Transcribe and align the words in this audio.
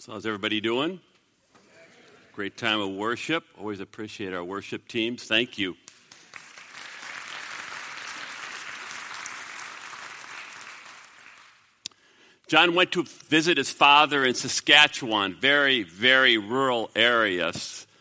So, 0.00 0.12
how's 0.12 0.26
everybody 0.26 0.60
doing? 0.60 1.00
Great 2.32 2.56
time 2.56 2.80
of 2.80 2.90
worship. 2.90 3.42
Always 3.58 3.80
appreciate 3.80 4.32
our 4.32 4.44
worship 4.44 4.86
teams. 4.86 5.24
Thank 5.24 5.58
you. 5.58 5.74
John 12.46 12.76
went 12.76 12.92
to 12.92 13.02
visit 13.26 13.58
his 13.58 13.72
father 13.72 14.24
in 14.24 14.34
Saskatchewan, 14.34 15.34
very, 15.34 15.82
very 15.82 16.38
rural 16.38 16.92
area, 16.94 17.52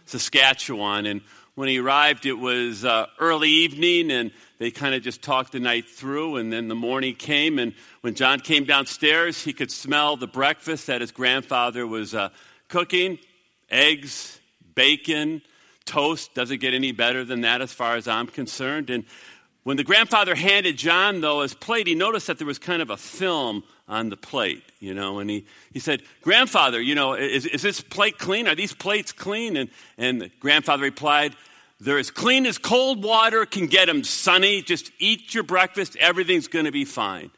Saskatchewan. 0.06 1.08
And 1.08 1.22
when 1.58 1.70
he 1.70 1.80
arrived, 1.80 2.28
it 2.28 2.38
was 2.38 2.86
uh, 2.86 3.08
early 3.18 3.50
evening, 3.50 4.12
and 4.12 4.30
they 4.60 4.70
kind 4.70 4.94
of 4.94 5.02
just 5.02 5.24
talked 5.24 5.54
the 5.54 5.60
night 5.60 5.90
through. 5.90 6.36
And 6.36 6.54
then 6.54 6.68
the 6.68 6.76
morning 6.76 7.16
came, 7.16 7.58
and 7.58 7.74
when 8.02 8.14
John 8.14 8.42
came 8.42 8.66
downstairs, 8.66 9.44
he 9.44 9.54
could 9.54 9.72
smell 9.72 10.18
the 10.18 10.28
breakfast 10.28 10.86
that 10.86 11.02
his 11.02 11.12
grandfather 11.12 11.88
was 11.88 12.14
uh, 12.14 12.30
cooking 12.68 13.18
eggs, 13.72 14.40
bacon, 14.76 15.42
toast. 15.86 16.36
Doesn't 16.36 16.62
get 16.62 16.76
any 16.76 16.92
better 16.92 17.26
than 17.26 17.42
that 17.42 17.60
as 17.62 17.74
far 17.74 17.96
as 17.96 18.08
I'm 18.08 18.28
concerned. 18.28 18.92
And 18.92 19.04
when 19.64 19.78
the 19.78 19.84
grandfather 19.84 20.36
handed 20.36 20.78
John, 20.78 21.22
though, 21.22 21.42
his 21.42 21.56
plate, 21.56 21.88
he 21.88 21.96
noticed 21.96 22.28
that 22.28 22.38
there 22.38 22.46
was 22.46 22.60
kind 22.60 22.84
of 22.84 22.92
a 22.92 22.98
film 22.98 23.64
on 23.88 24.10
the 24.10 24.18
plate, 24.18 24.64
you 24.80 24.94
know, 24.94 25.20
and 25.20 25.30
he, 25.30 25.46
he 25.74 25.80
said, 25.80 26.04
Grandfather, 26.22 26.80
you 26.80 26.94
know, 26.94 27.16
is, 27.16 27.48
is 27.48 27.64
this 27.64 27.82
plate 27.82 28.20
clean? 28.20 28.48
Are 28.48 28.54
these 28.54 28.74
plates 28.74 29.12
clean? 29.12 29.58
And, 29.58 29.70
and 29.98 30.22
the 30.22 30.30
grandfather 30.40 30.84
replied, 30.84 31.36
They're 31.80 32.00
as 32.00 32.10
clean 32.10 32.46
as 32.46 32.58
cold 32.58 33.04
water 33.04 33.46
can 33.46 33.68
get 33.68 33.86
them, 33.86 34.04
sonny. 34.04 34.62
Just 34.62 34.92
eat 35.00 35.34
your 35.34 35.44
breakfast, 35.44 35.96
everything's 35.98 36.48
going 36.48 36.66
to 36.66 36.72
be 36.72 36.86
fine. 36.86 37.32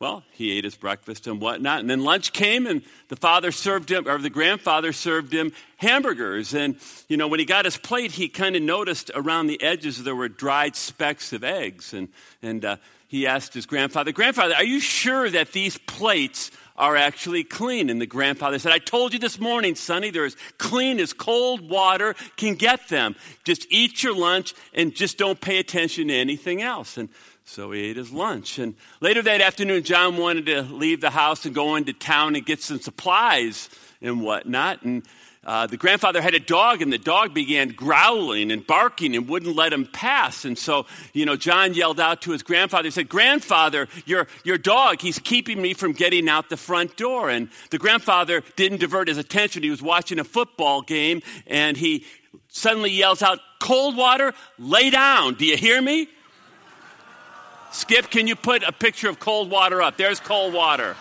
Well, 0.00 0.22
he 0.32 0.56
ate 0.56 0.64
his 0.64 0.76
breakfast 0.76 1.26
and 1.26 1.42
whatnot. 1.42 1.80
And 1.80 1.90
then 1.90 2.02
lunch 2.02 2.32
came, 2.32 2.66
and 2.66 2.80
the 3.08 3.16
father 3.16 3.52
served 3.52 3.90
him, 3.90 4.08
or 4.08 4.16
the 4.16 4.30
grandfather 4.30 4.94
served 4.94 5.30
him 5.30 5.52
hamburgers. 5.76 6.54
And, 6.54 6.76
you 7.08 7.18
know, 7.18 7.28
when 7.28 7.38
he 7.38 7.44
got 7.44 7.66
his 7.66 7.76
plate, 7.76 8.12
he 8.12 8.30
kind 8.30 8.56
of 8.56 8.62
noticed 8.62 9.10
around 9.14 9.48
the 9.48 9.62
edges 9.62 10.02
there 10.02 10.16
were 10.16 10.30
dried 10.30 10.74
specks 10.74 11.34
of 11.34 11.44
eggs. 11.44 11.92
And, 11.92 12.08
and 12.40 12.64
uh, 12.64 12.76
he 13.08 13.26
asked 13.26 13.52
his 13.52 13.66
grandfather, 13.66 14.10
Grandfather, 14.10 14.54
are 14.54 14.64
you 14.64 14.80
sure 14.80 15.28
that 15.28 15.52
these 15.52 15.76
plates 15.76 16.50
are 16.78 16.96
actually 16.96 17.44
clean? 17.44 17.90
And 17.90 18.00
the 18.00 18.06
grandfather 18.06 18.58
said, 18.58 18.72
I 18.72 18.78
told 18.78 19.12
you 19.12 19.18
this 19.18 19.38
morning, 19.38 19.74
Sonny, 19.74 20.08
they're 20.08 20.24
as 20.24 20.36
clean 20.56 20.98
as 20.98 21.12
cold 21.12 21.68
water 21.68 22.14
can 22.36 22.54
get 22.54 22.88
them. 22.88 23.16
Just 23.44 23.66
eat 23.68 24.02
your 24.02 24.14
lunch 24.14 24.54
and 24.72 24.94
just 24.94 25.18
don't 25.18 25.38
pay 25.38 25.58
attention 25.58 26.08
to 26.08 26.14
anything 26.14 26.62
else. 26.62 26.96
And 26.96 27.10
so 27.44 27.72
he 27.72 27.82
ate 27.82 27.96
his 27.96 28.12
lunch. 28.12 28.58
And 28.58 28.74
later 29.00 29.22
that 29.22 29.40
afternoon, 29.40 29.82
John 29.82 30.16
wanted 30.16 30.46
to 30.46 30.62
leave 30.62 31.00
the 31.00 31.10
house 31.10 31.44
and 31.44 31.54
go 31.54 31.76
into 31.76 31.92
town 31.92 32.36
and 32.36 32.44
get 32.44 32.62
some 32.62 32.80
supplies 32.80 33.68
and 34.00 34.22
whatnot. 34.22 34.82
And 34.82 35.02
uh, 35.42 35.66
the 35.66 35.78
grandfather 35.78 36.20
had 36.20 36.34
a 36.34 36.38
dog, 36.38 36.82
and 36.82 36.92
the 36.92 36.98
dog 36.98 37.32
began 37.32 37.68
growling 37.70 38.52
and 38.52 38.66
barking 38.66 39.16
and 39.16 39.26
wouldn't 39.26 39.56
let 39.56 39.72
him 39.72 39.86
pass. 39.86 40.44
And 40.44 40.56
so, 40.56 40.84
you 41.14 41.24
know, 41.24 41.34
John 41.34 41.72
yelled 41.72 41.98
out 41.98 42.22
to 42.22 42.32
his 42.32 42.42
grandfather. 42.42 42.84
He 42.84 42.90
said, 42.90 43.08
Grandfather, 43.08 43.88
your, 44.04 44.26
your 44.44 44.58
dog, 44.58 45.00
he's 45.00 45.18
keeping 45.18 45.60
me 45.60 45.72
from 45.72 45.92
getting 45.92 46.28
out 46.28 46.50
the 46.50 46.58
front 46.58 46.96
door. 46.98 47.30
And 47.30 47.48
the 47.70 47.78
grandfather 47.78 48.42
didn't 48.56 48.78
divert 48.78 49.08
his 49.08 49.16
attention. 49.16 49.62
He 49.62 49.70
was 49.70 49.82
watching 49.82 50.18
a 50.18 50.24
football 50.24 50.82
game, 50.82 51.22
and 51.46 51.74
he 51.74 52.04
suddenly 52.48 52.90
yells 52.90 53.22
out, 53.22 53.38
Cold 53.60 53.96
water, 53.96 54.34
lay 54.58 54.90
down. 54.90 55.34
Do 55.34 55.46
you 55.46 55.56
hear 55.56 55.80
me? 55.80 56.08
Skip, 57.72 58.10
can 58.10 58.26
you 58.26 58.34
put 58.34 58.64
a 58.64 58.72
picture 58.72 59.08
of 59.08 59.20
cold 59.20 59.48
water 59.50 59.80
up? 59.80 59.96
There's 59.96 60.18
cold 60.18 60.52
water. 60.52 60.96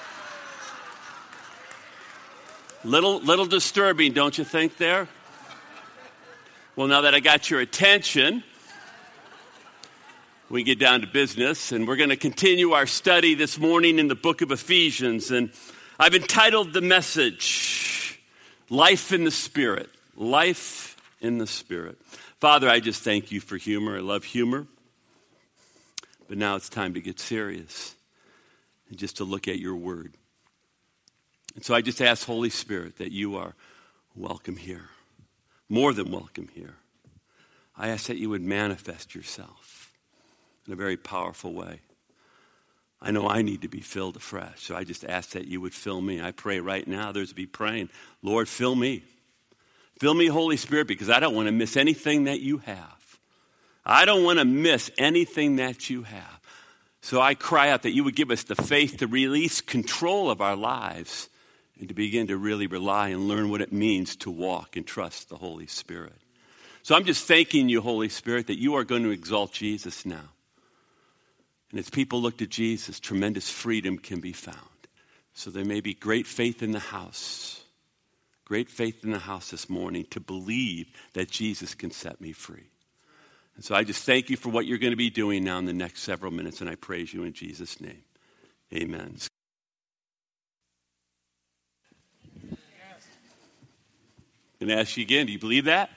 Little, 2.83 3.19
little 3.19 3.45
disturbing, 3.45 4.13
don't 4.13 4.37
you 4.37 4.43
think, 4.43 4.77
there? 4.77 5.07
Well, 6.75 6.87
now 6.87 7.01
that 7.01 7.15
I 7.15 7.19
got 7.19 7.49
your 7.49 7.59
attention, 7.59 8.43
we 10.49 10.63
get 10.63 10.79
down 10.79 11.01
to 11.01 11.07
business, 11.07 11.71
and 11.71 11.87
we're 11.87 11.97
going 11.97 12.09
to 12.09 12.15
continue 12.15 12.71
our 12.71 12.85
study 12.85 13.33
this 13.33 13.59
morning 13.59 13.99
in 13.99 14.07
the 14.07 14.15
book 14.15 14.41
of 14.41 14.51
Ephesians. 14.51 15.31
And 15.31 15.51
I've 15.99 16.15
entitled 16.15 16.73
the 16.73 16.81
message, 16.81 18.19
Life 18.69 19.11
in 19.11 19.23
the 19.23 19.31
Spirit. 19.31 19.89
Life 20.15 20.95
in 21.19 21.39
the 21.39 21.47
Spirit. 21.47 21.97
Father, 22.39 22.69
I 22.69 22.79
just 22.79 23.03
thank 23.03 23.31
you 23.31 23.41
for 23.41 23.57
humor. 23.57 23.97
I 23.97 24.01
love 24.01 24.23
humor. 24.23 24.67
But 26.29 26.37
now 26.37 26.55
it's 26.55 26.69
time 26.69 26.93
to 26.93 27.01
get 27.01 27.19
serious 27.19 27.95
and 28.87 28.97
just 28.97 29.17
to 29.17 29.23
look 29.23 29.47
at 29.47 29.57
your 29.59 29.75
word. 29.75 30.13
And 31.55 31.65
so 31.65 31.73
I 31.73 31.81
just 31.81 32.01
ask, 32.01 32.25
Holy 32.25 32.51
Spirit, 32.51 32.99
that 32.99 33.11
you 33.11 33.35
are 33.35 33.55
welcome 34.15 34.55
here, 34.55 34.89
more 35.67 35.91
than 35.91 36.11
welcome 36.11 36.47
here. 36.53 36.75
I 37.75 37.89
ask 37.89 38.05
that 38.07 38.17
you 38.17 38.29
would 38.29 38.43
manifest 38.43 39.15
yourself 39.15 39.91
in 40.67 40.73
a 40.73 40.75
very 40.75 40.97
powerful 40.97 41.51
way. 41.51 41.81
I 43.01 43.09
know 43.09 43.27
I 43.27 43.41
need 43.41 43.63
to 43.63 43.67
be 43.67 43.81
filled 43.81 44.15
afresh, 44.15 44.61
so 44.61 44.75
I 44.75 44.83
just 44.83 45.03
ask 45.03 45.31
that 45.31 45.47
you 45.47 45.59
would 45.61 45.73
fill 45.73 45.99
me. 45.99 46.21
I 46.21 46.31
pray 46.31 46.59
right 46.59 46.87
now, 46.87 47.11
there's 47.11 47.29
to 47.29 47.35
be 47.35 47.47
praying, 47.47 47.89
Lord, 48.21 48.47
fill 48.47 48.75
me. 48.75 49.03
Fill 49.99 50.13
me, 50.13 50.27
Holy 50.27 50.57
Spirit, 50.57 50.87
because 50.87 51.09
I 51.09 51.19
don't 51.19 51.33
want 51.33 51.47
to 51.47 51.51
miss 51.51 51.75
anything 51.75 52.25
that 52.25 52.39
you 52.39 52.59
have. 52.59 52.98
I 53.89 54.05
don't 54.05 54.23
want 54.23 54.37
to 54.37 54.45
miss 54.45 54.91
anything 54.99 55.55
that 55.55 55.89
you 55.89 56.03
have. 56.03 56.39
So 57.01 57.19
I 57.19 57.33
cry 57.33 57.71
out 57.71 57.81
that 57.83 57.95
you 57.95 58.03
would 58.03 58.15
give 58.15 58.29
us 58.29 58.43
the 58.43 58.55
faith 58.55 58.97
to 58.97 59.07
release 59.07 59.61
control 59.61 60.29
of 60.29 60.41
our 60.41 60.55
lives 60.55 61.27
and 61.79 61.87
to 61.87 61.95
begin 61.95 62.27
to 62.27 62.37
really 62.37 62.67
rely 62.67 63.09
and 63.09 63.27
learn 63.27 63.49
what 63.49 63.61
it 63.61 63.73
means 63.73 64.15
to 64.17 64.29
walk 64.29 64.75
and 64.75 64.85
trust 64.85 65.29
the 65.29 65.37
Holy 65.37 65.65
Spirit. 65.65 66.13
So 66.83 66.95
I'm 66.95 67.03
just 67.03 67.27
thanking 67.27 67.67
you, 67.67 67.81
Holy 67.81 68.09
Spirit, 68.09 68.45
that 68.47 68.59
you 68.59 68.75
are 68.75 68.83
going 68.83 69.01
to 69.03 69.09
exalt 69.09 69.53
Jesus 69.53 70.05
now. 70.05 70.29
And 71.71 71.79
as 71.79 71.89
people 71.89 72.21
look 72.21 72.37
to 72.37 72.47
Jesus, 72.47 72.99
tremendous 72.99 73.49
freedom 73.49 73.97
can 73.97 74.19
be 74.19 74.33
found. 74.33 74.57
So 75.33 75.49
there 75.49 75.65
may 75.65 75.81
be 75.81 75.95
great 75.95 76.27
faith 76.27 76.61
in 76.61 76.73
the 76.73 76.79
house, 76.79 77.63
great 78.45 78.69
faith 78.69 79.03
in 79.03 79.09
the 79.09 79.17
house 79.17 79.49
this 79.49 79.67
morning 79.67 80.05
to 80.11 80.19
believe 80.19 80.87
that 81.13 81.31
Jesus 81.31 81.73
can 81.73 81.89
set 81.89 82.21
me 82.21 82.33
free. 82.33 82.67
And 83.59 83.65
so 83.65 83.75
I 83.75 83.83
just 83.83 84.05
thank 84.05 84.29
you 84.29 84.37
for 84.37 84.47
what 84.47 84.65
you're 84.65 84.77
going 84.77 84.93
to 84.93 84.95
be 84.95 85.09
doing 85.09 85.43
now 85.43 85.57
in 85.57 85.65
the 85.65 85.73
next 85.73 86.03
several 86.03 86.31
minutes, 86.31 86.61
and 86.61 86.69
I 86.69 86.75
praise 86.75 87.13
you 87.13 87.23
in 87.23 87.33
Jesus' 87.33 87.81
name. 87.81 88.03
Amen. 88.73 89.17
I'm 94.61 94.69
ask 94.69 94.95
you 94.95 95.03
again 95.03 95.25
do 95.25 95.33
you 95.33 95.39
believe 95.39 95.65
that? 95.65 95.89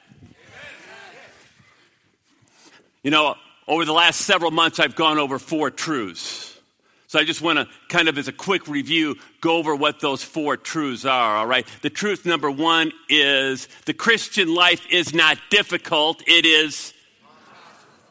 You 3.05 3.13
know, 3.13 3.37
over 3.69 3.85
the 3.85 3.93
last 3.93 4.23
several 4.23 4.51
months, 4.51 4.81
I've 4.81 4.97
gone 4.97 5.21
over 5.21 5.39
four 5.39 5.71
truths. 5.71 6.59
So 7.07 7.21
I 7.21 7.25
just 7.25 7.43
want 7.43 7.61
to 7.61 7.69
kind 7.89 8.09
of, 8.09 8.19
as 8.19 8.27
a 8.27 8.33
quick 8.33 8.67
review, 8.67 9.15
go 9.41 9.59
over 9.59 9.77
what 9.77 10.01
those 10.01 10.25
four 10.25 10.57
truths 10.57 11.05
are, 11.05 11.37
all 11.37 11.47
right? 11.47 11.65
The 11.83 11.91
truth 11.91 12.27
number 12.27 12.51
one 12.51 12.91
is 13.09 13.69
the 13.87 13.95
Christian 13.95 14.53
life 14.53 14.85
is 14.91 15.15
not 15.15 15.39
difficult, 15.49 16.25
it 16.27 16.45
is 16.45 16.93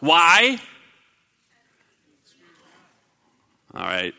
why? 0.01 0.59
All 3.73 3.81
right. 3.81 4.13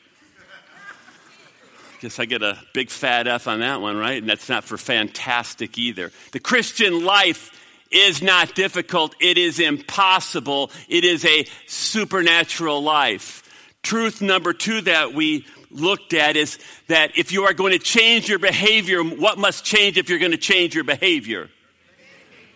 Guess 2.01 2.19
I 2.19 2.25
get 2.25 2.43
a 2.43 2.59
big 2.73 2.91
fat 2.91 3.29
F 3.29 3.47
on 3.47 3.61
that 3.61 3.81
one, 3.81 3.97
right? 3.97 4.21
And 4.21 4.29
that's 4.29 4.49
not 4.49 4.65
for 4.65 4.77
fantastic 4.77 5.79
either. 5.79 6.11
The 6.33 6.41
Christian 6.41 7.05
life 7.05 7.51
is 7.93 8.23
not 8.23 8.55
difficult, 8.55 9.15
it 9.21 9.37
is 9.37 9.61
impossible. 9.61 10.71
It 10.89 11.05
is 11.05 11.25
a 11.25 11.45
supernatural 11.67 12.83
life. 12.83 13.43
Truth 13.83 14.23
number 14.23 14.53
two 14.53 14.81
that 14.83 15.13
we 15.13 15.47
looked 15.71 16.15
at 16.15 16.37
is 16.37 16.59
that 16.89 17.19
if 17.19 17.33
you 17.33 17.45
are 17.45 17.55
going 17.55 17.73
to 17.73 17.79
change 17.79 18.29
your 18.29 18.39
behavior, 18.39 19.03
what 19.03 19.39
must 19.39 19.65
change 19.65 19.99
if 19.99 20.09
you're 20.09 20.19
going 20.19 20.33
to 20.33 20.39
change 20.39 20.75
your 20.75 20.85
behavior? 20.85 21.51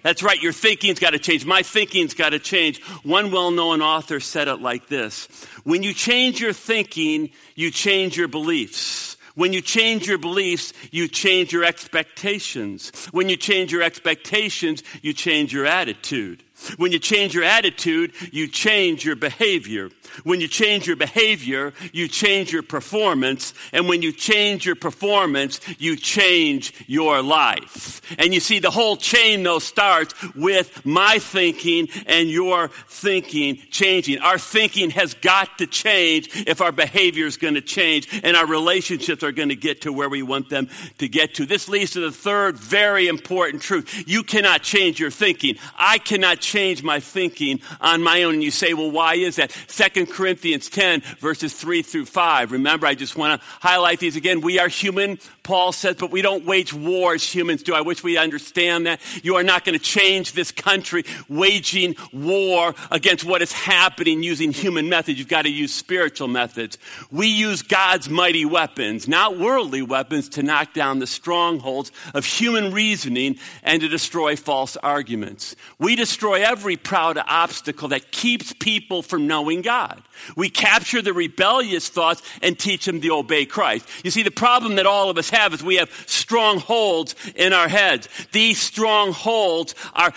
That's 0.07 0.23
right, 0.23 0.41
your 0.41 0.53
thinking's 0.53 1.01
got 1.01 1.15
to 1.15 1.19
change. 1.19 1.45
My 1.45 1.65
thinking's 1.65 2.15
got 2.15 2.29
to 2.29 2.39
change. 2.39 2.81
One 3.03 3.33
well 3.33 3.51
known 3.51 3.83
author 3.83 4.21
said 4.21 4.47
it 4.47 4.61
like 4.61 4.87
this 4.87 5.27
When 5.65 5.83
you 5.83 5.93
change 5.93 6.41
your 6.41 6.53
thinking, 6.53 7.31
you 7.57 7.73
change 7.73 8.17
your 8.17 8.29
beliefs. 8.29 9.17
When 9.35 9.53
you 9.53 9.61
change 9.61 10.07
your 10.07 10.19
beliefs, 10.19 10.73
you 10.93 11.09
change 11.09 11.53
your 11.53 11.65
expectations. 11.65 12.93
When 13.11 13.29
you 13.29 13.37
change 13.37 13.73
your 13.73 13.83
expectations, 13.83 14.85
you 15.03 15.13
change 15.13 15.53
your 15.53 15.67
attitude. 15.67 16.45
When 16.77 16.91
you 16.91 16.99
change 16.99 17.35
your 17.35 17.45
attitude, 17.45 18.13
you 18.33 18.49
change 18.49 19.05
your 19.05 19.17
behavior. 19.17 19.91
When 20.25 20.41
you 20.41 20.49
change 20.49 20.87
your 20.87 20.97
behavior, 20.97 21.75
you 21.93 22.09
change 22.09 22.53
your 22.53 22.63
performance. 22.63 23.53
And 23.73 23.89
when 23.89 24.01
you 24.01 24.13
change 24.13 24.65
your 24.65 24.75
performance, 24.75 25.61
you 25.79 25.97
change 25.97 26.73
your 26.87 27.23
life. 27.23 28.01
And 28.19 28.33
you 28.33 28.41
see, 28.41 28.59
the 28.59 28.71
whole 28.71 28.97
chain, 28.97 29.43
though, 29.43 29.59
starts 29.59 30.15
with 30.35 30.85
my 30.87 31.19
thinking 31.19 31.89
and 32.07 32.31
your 32.31 32.69
thinking 32.69 33.59
changing. 33.71 34.19
Our 34.21 34.39
thinking 34.39 34.91
has 34.91 35.13
got 35.15 35.59
to 35.59 35.67
change 35.67 36.31
if 36.47 36.61
our 36.61 36.73
behavior 36.73 37.27
is 37.27 37.37
going 37.37 37.55
to 37.55 37.61
change 37.61 38.09
and 38.25 38.37
our 38.37 38.47
relationships 38.47 39.23
are 39.23 39.33
going 39.33 39.51
to 39.51 39.57
get 39.57 39.83
to 39.83 39.93
where 39.93 40.09
we 40.09 40.23
want 40.23 40.49
them 40.49 40.69
to 40.99 41.09
get 41.09 41.35
to. 41.35 41.45
This 41.47 41.69
leads 41.69 41.93
to 41.93 42.01
the 42.01 42.13
third 42.13 42.57
very 42.57 43.09
important 43.09 43.63
truth. 43.63 44.05
You 44.07 44.23
cannot 44.23 44.63
change 44.63 44.99
your 44.99 45.11
thinking. 45.11 45.57
I 45.77 45.99
cannot 45.99 46.41
change 46.47 46.83
my 46.83 47.01
thinking 47.01 47.61
on 47.81 48.03
my 48.03 48.23
own. 48.23 48.35
And 48.35 48.43
you 48.43 48.51
say, 48.51 48.73
well, 48.73 48.91
why 48.91 49.15
is 49.15 49.37
that? 49.37 49.51
Second 49.67 50.07
Corinthians 50.07 50.69
10, 50.71 51.03
verses 51.19 51.53
3 51.53 51.83
through 51.83 52.07
5. 52.07 52.53
Remember, 52.53 52.87
I 52.87 52.95
just 52.95 53.17
want 53.17 53.41
to 53.41 53.47
highlight 53.61 53.99
these 53.99 54.17
again. 54.17 54.41
We 54.41 54.59
are 54.59 54.69
human, 54.69 55.19
Paul 55.43 55.73
says, 55.73 55.97
but 55.97 56.11
we 56.11 56.23
don't 56.23 56.45
wage 56.45 56.73
war 56.73 57.15
as 57.15 57.23
humans 57.23 57.63
do. 57.63 57.75
I 57.75 57.81
wish 57.81 58.03
we 58.03 58.17
understand 58.17 58.87
that. 58.87 59.01
You 59.23 59.37
are 59.37 59.43
not 59.43 59.65
going 59.65 59.79
to 59.79 59.85
change 59.85 60.33
this 60.33 60.53
country 60.53 61.05
waging 61.29 61.97
war 62.13 62.75
against 62.91 63.25
what 63.25 63.43
is 63.43 63.53
happening 63.53 64.23
using 64.23 64.53
human 64.53 64.89
methods. 64.89 65.19
You've 65.19 65.29
got 65.29 65.43
to 65.43 65.51
use 65.51 65.75
spiritual 65.75 66.29
methods. 66.29 66.79
We 67.11 67.27
use 67.27 67.63
God's 67.63 68.09
mighty 68.09 68.45
weapons, 68.45 69.09
not 69.09 69.39
worldly 69.39 69.83
weapons, 69.83 70.29
to 70.31 70.43
knock 70.43 70.75
down 70.75 70.99
the 70.99 71.07
strongholds 71.07 71.93
of 72.15 72.25
human 72.25 72.73
reasoning 72.73 73.39
and 73.63 73.81
to 73.81 73.89
destroy 73.89 74.37
false 74.37 74.77
arguments. 74.77 75.57
We 75.79 75.97
destroy 75.97 76.36
every 76.37 76.77
proud 76.77 77.19
obstacle 77.19 77.89
that 77.89 78.11
keeps 78.11 78.53
people 78.53 79.03
from 79.03 79.27
knowing 79.27 79.63
God. 79.63 79.77
God. 79.77 80.03
We 80.37 80.49
capture 80.49 81.03
the 81.03 81.13
rebellious 81.13 81.89
thoughts 81.89 82.23
and 82.43 82.59
teach 82.59 82.87
them 82.87 83.01
to 83.01 83.11
obey 83.11 83.45
Christ. 83.45 83.87
You 84.05 84.11
see, 84.11 84.23
the 84.23 84.31
problem 84.31 84.77
that 84.77 84.87
all 84.87 85.11
of 85.11 85.19
us 85.19 85.31
have 85.31 85.53
is 85.53 85.63
we 85.63 85.77
have 85.77 85.91
strongholds 86.07 87.15
in 87.35 87.53
our 87.53 87.69
heads. 87.69 88.09
These 88.33 88.59
strongholds 88.59 89.75
are 89.95 90.13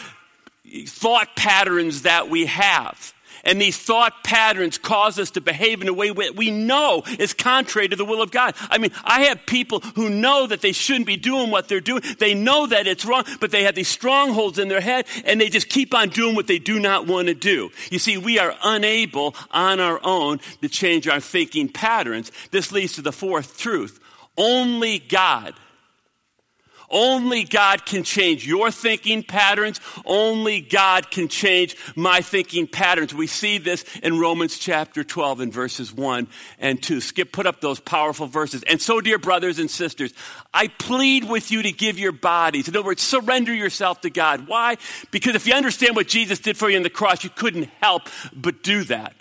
thought 0.85 1.35
patterns 1.35 2.03
that 2.03 2.29
we 2.29 2.45
have. 2.45 3.13
And 3.43 3.61
these 3.61 3.77
thought 3.77 4.23
patterns 4.23 4.77
cause 4.77 5.19
us 5.19 5.31
to 5.31 5.41
behave 5.41 5.81
in 5.81 5.87
a 5.87 5.93
way 5.93 6.11
that 6.11 6.35
we 6.35 6.51
know 6.51 7.03
is 7.17 7.33
contrary 7.33 7.87
to 7.87 7.95
the 7.95 8.05
will 8.05 8.21
of 8.21 8.31
God. 8.31 8.55
I 8.69 8.77
mean, 8.77 8.91
I 9.03 9.23
have 9.23 9.45
people 9.45 9.79
who 9.79 10.09
know 10.09 10.47
that 10.47 10.61
they 10.61 10.71
shouldn't 10.71 11.07
be 11.07 11.17
doing 11.17 11.51
what 11.51 11.67
they're 11.67 11.79
doing. 11.79 12.03
They 12.19 12.33
know 12.33 12.67
that 12.67 12.87
it's 12.87 13.05
wrong, 13.05 13.25
but 13.39 13.51
they 13.51 13.63
have 13.63 13.75
these 13.75 13.87
strongholds 13.87 14.59
in 14.59 14.67
their 14.67 14.81
head 14.81 15.05
and 15.25 15.39
they 15.39 15.49
just 15.49 15.69
keep 15.69 15.93
on 15.93 16.09
doing 16.09 16.35
what 16.35 16.47
they 16.47 16.59
do 16.59 16.79
not 16.79 17.07
want 17.07 17.27
to 17.27 17.33
do. 17.33 17.69
You 17.89 17.99
see, 17.99 18.17
we 18.17 18.39
are 18.39 18.55
unable 18.63 19.35
on 19.51 19.79
our 19.79 19.99
own 20.03 20.39
to 20.61 20.69
change 20.69 21.07
our 21.07 21.19
thinking 21.19 21.69
patterns. 21.69 22.31
This 22.51 22.71
leads 22.71 22.93
to 22.93 23.01
the 23.01 23.11
fourth 23.11 23.57
truth. 23.57 23.99
Only 24.37 24.99
God 24.99 25.53
only 26.89 27.43
God 27.43 27.85
can 27.85 28.03
change 28.03 28.47
your 28.47 28.71
thinking 28.71 29.23
patterns. 29.23 29.79
Only 30.05 30.61
God 30.61 31.11
can 31.11 31.27
change 31.27 31.75
my 31.95 32.21
thinking 32.21 32.67
patterns. 32.67 33.13
We 33.13 33.27
see 33.27 33.57
this 33.57 33.83
in 34.01 34.19
Romans 34.19 34.57
chapter 34.57 35.03
12 35.03 35.41
in 35.41 35.51
verses 35.51 35.93
1 35.93 36.27
and 36.59 36.81
2. 36.81 37.01
Skip 37.01 37.31
put 37.31 37.45
up 37.45 37.61
those 37.61 37.79
powerful 37.79 38.27
verses. 38.27 38.63
And 38.63 38.81
so, 38.81 39.01
dear 39.01 39.19
brothers 39.19 39.59
and 39.59 39.69
sisters, 39.69 40.13
I 40.53 40.67
plead 40.67 41.29
with 41.29 41.51
you 41.51 41.63
to 41.63 41.71
give 41.71 41.99
your 41.99 42.11
bodies. 42.11 42.67
In 42.67 42.75
other 42.75 42.85
words, 42.85 43.01
surrender 43.01 43.53
yourself 43.53 44.01
to 44.01 44.09
God. 44.09 44.47
Why? 44.47 44.77
Because 45.11 45.35
if 45.35 45.47
you 45.47 45.53
understand 45.53 45.95
what 45.95 46.07
Jesus 46.07 46.39
did 46.39 46.57
for 46.57 46.69
you 46.69 46.77
on 46.77 46.83
the 46.83 46.89
cross, 46.89 47.23
you 47.23 47.29
couldn't 47.29 47.69
help 47.81 48.03
but 48.33 48.63
do 48.63 48.83
that. 48.85 49.13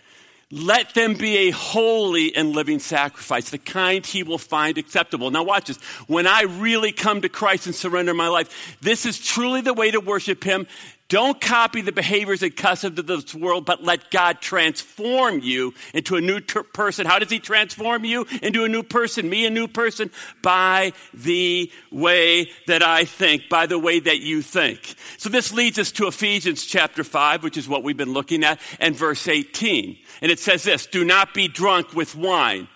Let 0.51 0.95
them 0.95 1.13
be 1.13 1.49
a 1.49 1.51
holy 1.51 2.35
and 2.35 2.53
living 2.53 2.79
sacrifice, 2.79 3.51
the 3.51 3.59
kind 3.59 4.05
he 4.05 4.23
will 4.23 4.39
find 4.39 4.79
acceptable. 4.79 5.31
Now, 5.31 5.43
watch 5.43 5.67
this. 5.67 5.77
When 6.07 6.27
I 6.27 6.43
really 6.43 6.91
come 6.91 7.21
to 7.21 7.29
Christ 7.29 7.67
and 7.67 7.75
surrender 7.75 8.15
my 8.15 8.29
life, 8.29 8.79
this 8.81 9.05
is 9.05 9.19
truly 9.19 9.61
the 9.61 9.75
way 9.75 9.91
to 9.91 10.01
worship 10.01 10.43
him. 10.43 10.67
Don't 11.09 11.41
copy 11.41 11.81
the 11.81 11.91
behaviors 11.91 12.43
and 12.43 12.55
customs 12.55 12.99
of 12.99 13.07
this 13.07 13.35
world, 13.35 13.65
but 13.65 13.83
let 13.83 14.11
God 14.11 14.43
transform 14.43 15.41
you 15.41 15.73
into 15.95 16.17
a 16.17 16.21
new 16.21 16.39
ter- 16.39 16.65
person. 16.65 17.07
How 17.07 17.19
does 17.19 17.31
He 17.31 17.39
transform 17.39 18.05
you 18.05 18.27
into 18.43 18.65
a 18.65 18.69
new 18.69 18.83
person? 18.83 19.31
Me, 19.31 19.47
a 19.47 19.51
new 19.51 19.69
person? 19.69 20.11
By 20.43 20.93
the 21.15 21.73
way 21.91 22.51
that 22.67 22.83
I 22.83 23.07
think, 23.07 23.49
by 23.49 23.65
the 23.65 23.79
way 23.79 24.01
that 24.01 24.21
you 24.21 24.43
think. 24.43 24.97
So 25.17 25.31
this 25.31 25.51
leads 25.51 25.79
us 25.79 25.93
to 25.93 26.09
Ephesians 26.09 26.67
chapter 26.67 27.03
5, 27.03 27.43
which 27.43 27.57
is 27.57 27.67
what 27.67 27.83
we've 27.83 27.97
been 27.97 28.13
looking 28.13 28.45
at, 28.45 28.61
and 28.79 28.95
verse 28.95 29.27
18. 29.27 29.97
And 30.21 30.31
it 30.31 30.39
says 30.39 30.63
this 30.65 30.85
Do 30.85 31.07
not 31.07 31.33
be 31.33 31.49
drunk 31.49 31.95
with 31.95 32.17
wine. 32.17 32.69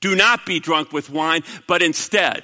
Do 0.00 0.16
not 0.16 0.46
be 0.46 0.60
drunk 0.60 0.92
with 0.92 1.10
wine, 1.10 1.42
but 1.66 1.82
instead 1.82 2.42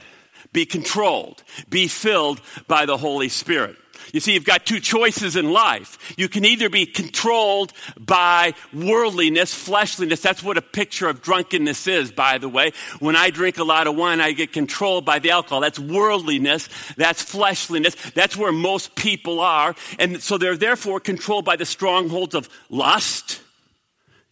be 0.53 0.67
controlled, 0.67 1.43
be 1.71 1.89
filled 1.89 2.43
by 2.69 2.85
the 2.85 2.99
Holy 2.99 3.31
Spirit. 3.31 3.77
You 4.13 4.21
see, 4.21 4.35
you've 4.35 4.45
got 4.45 4.67
two 4.67 4.81
choices 4.81 5.37
in 5.37 5.53
life. 5.53 6.15
You 6.17 6.29
can 6.29 6.45
either 6.45 6.69
be 6.69 6.87
controlled 6.87 7.73
by 7.99 8.55
worldliness, 8.73 9.55
fleshliness. 9.55 10.21
That's 10.21 10.43
what 10.43 10.57
a 10.57 10.63
picture 10.63 11.09
of 11.09 11.23
drunkenness 11.23 11.87
is, 11.87 12.11
by 12.11 12.39
the 12.39 12.49
way. 12.49 12.73
When 12.99 13.17
I 13.17 13.31
drink 13.31 13.59
a 13.59 13.65
lot 13.65 13.87
of 13.87 13.97
wine, 13.97 14.21
I 14.21 14.33
get 14.33 14.53
controlled 14.53 15.05
by 15.05 15.19
the 15.19 15.31
alcohol. 15.31 15.61
That's 15.61 15.79
worldliness. 15.79 16.69
That's 16.97 17.23
fleshliness. 17.23 17.95
That's 18.13 18.37
where 18.37 18.53
most 18.53 18.95
people 18.95 19.41
are. 19.41 19.75
And 19.99 20.23
so 20.23 20.39
they're 20.39 20.57
therefore 20.57 21.01
controlled 21.01 21.45
by 21.45 21.57
the 21.57 21.67
strongholds 21.67 22.35
of 22.35 22.49
lust, 22.69 23.41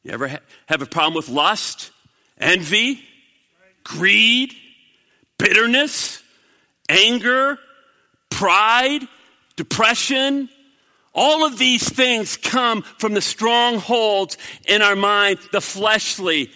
you 0.02 0.12
ever 0.12 0.28
ha- 0.28 0.38
have 0.66 0.82
a 0.82 0.86
problem 0.86 1.14
with 1.14 1.28
lust, 1.28 1.90
envy, 2.38 3.02
greed, 3.84 4.54
bitterness, 5.38 6.22
anger, 6.88 7.58
pride, 8.30 9.02
depression? 9.60 10.48
All 11.12 11.44
of 11.44 11.58
these 11.58 11.86
things 11.86 12.38
come 12.38 12.80
from 12.80 13.12
the 13.12 13.20
strongholds 13.20 14.38
in 14.66 14.80
our 14.80 14.96
mind, 14.96 15.38
the 15.52 15.60
fleshly. 15.60 16.50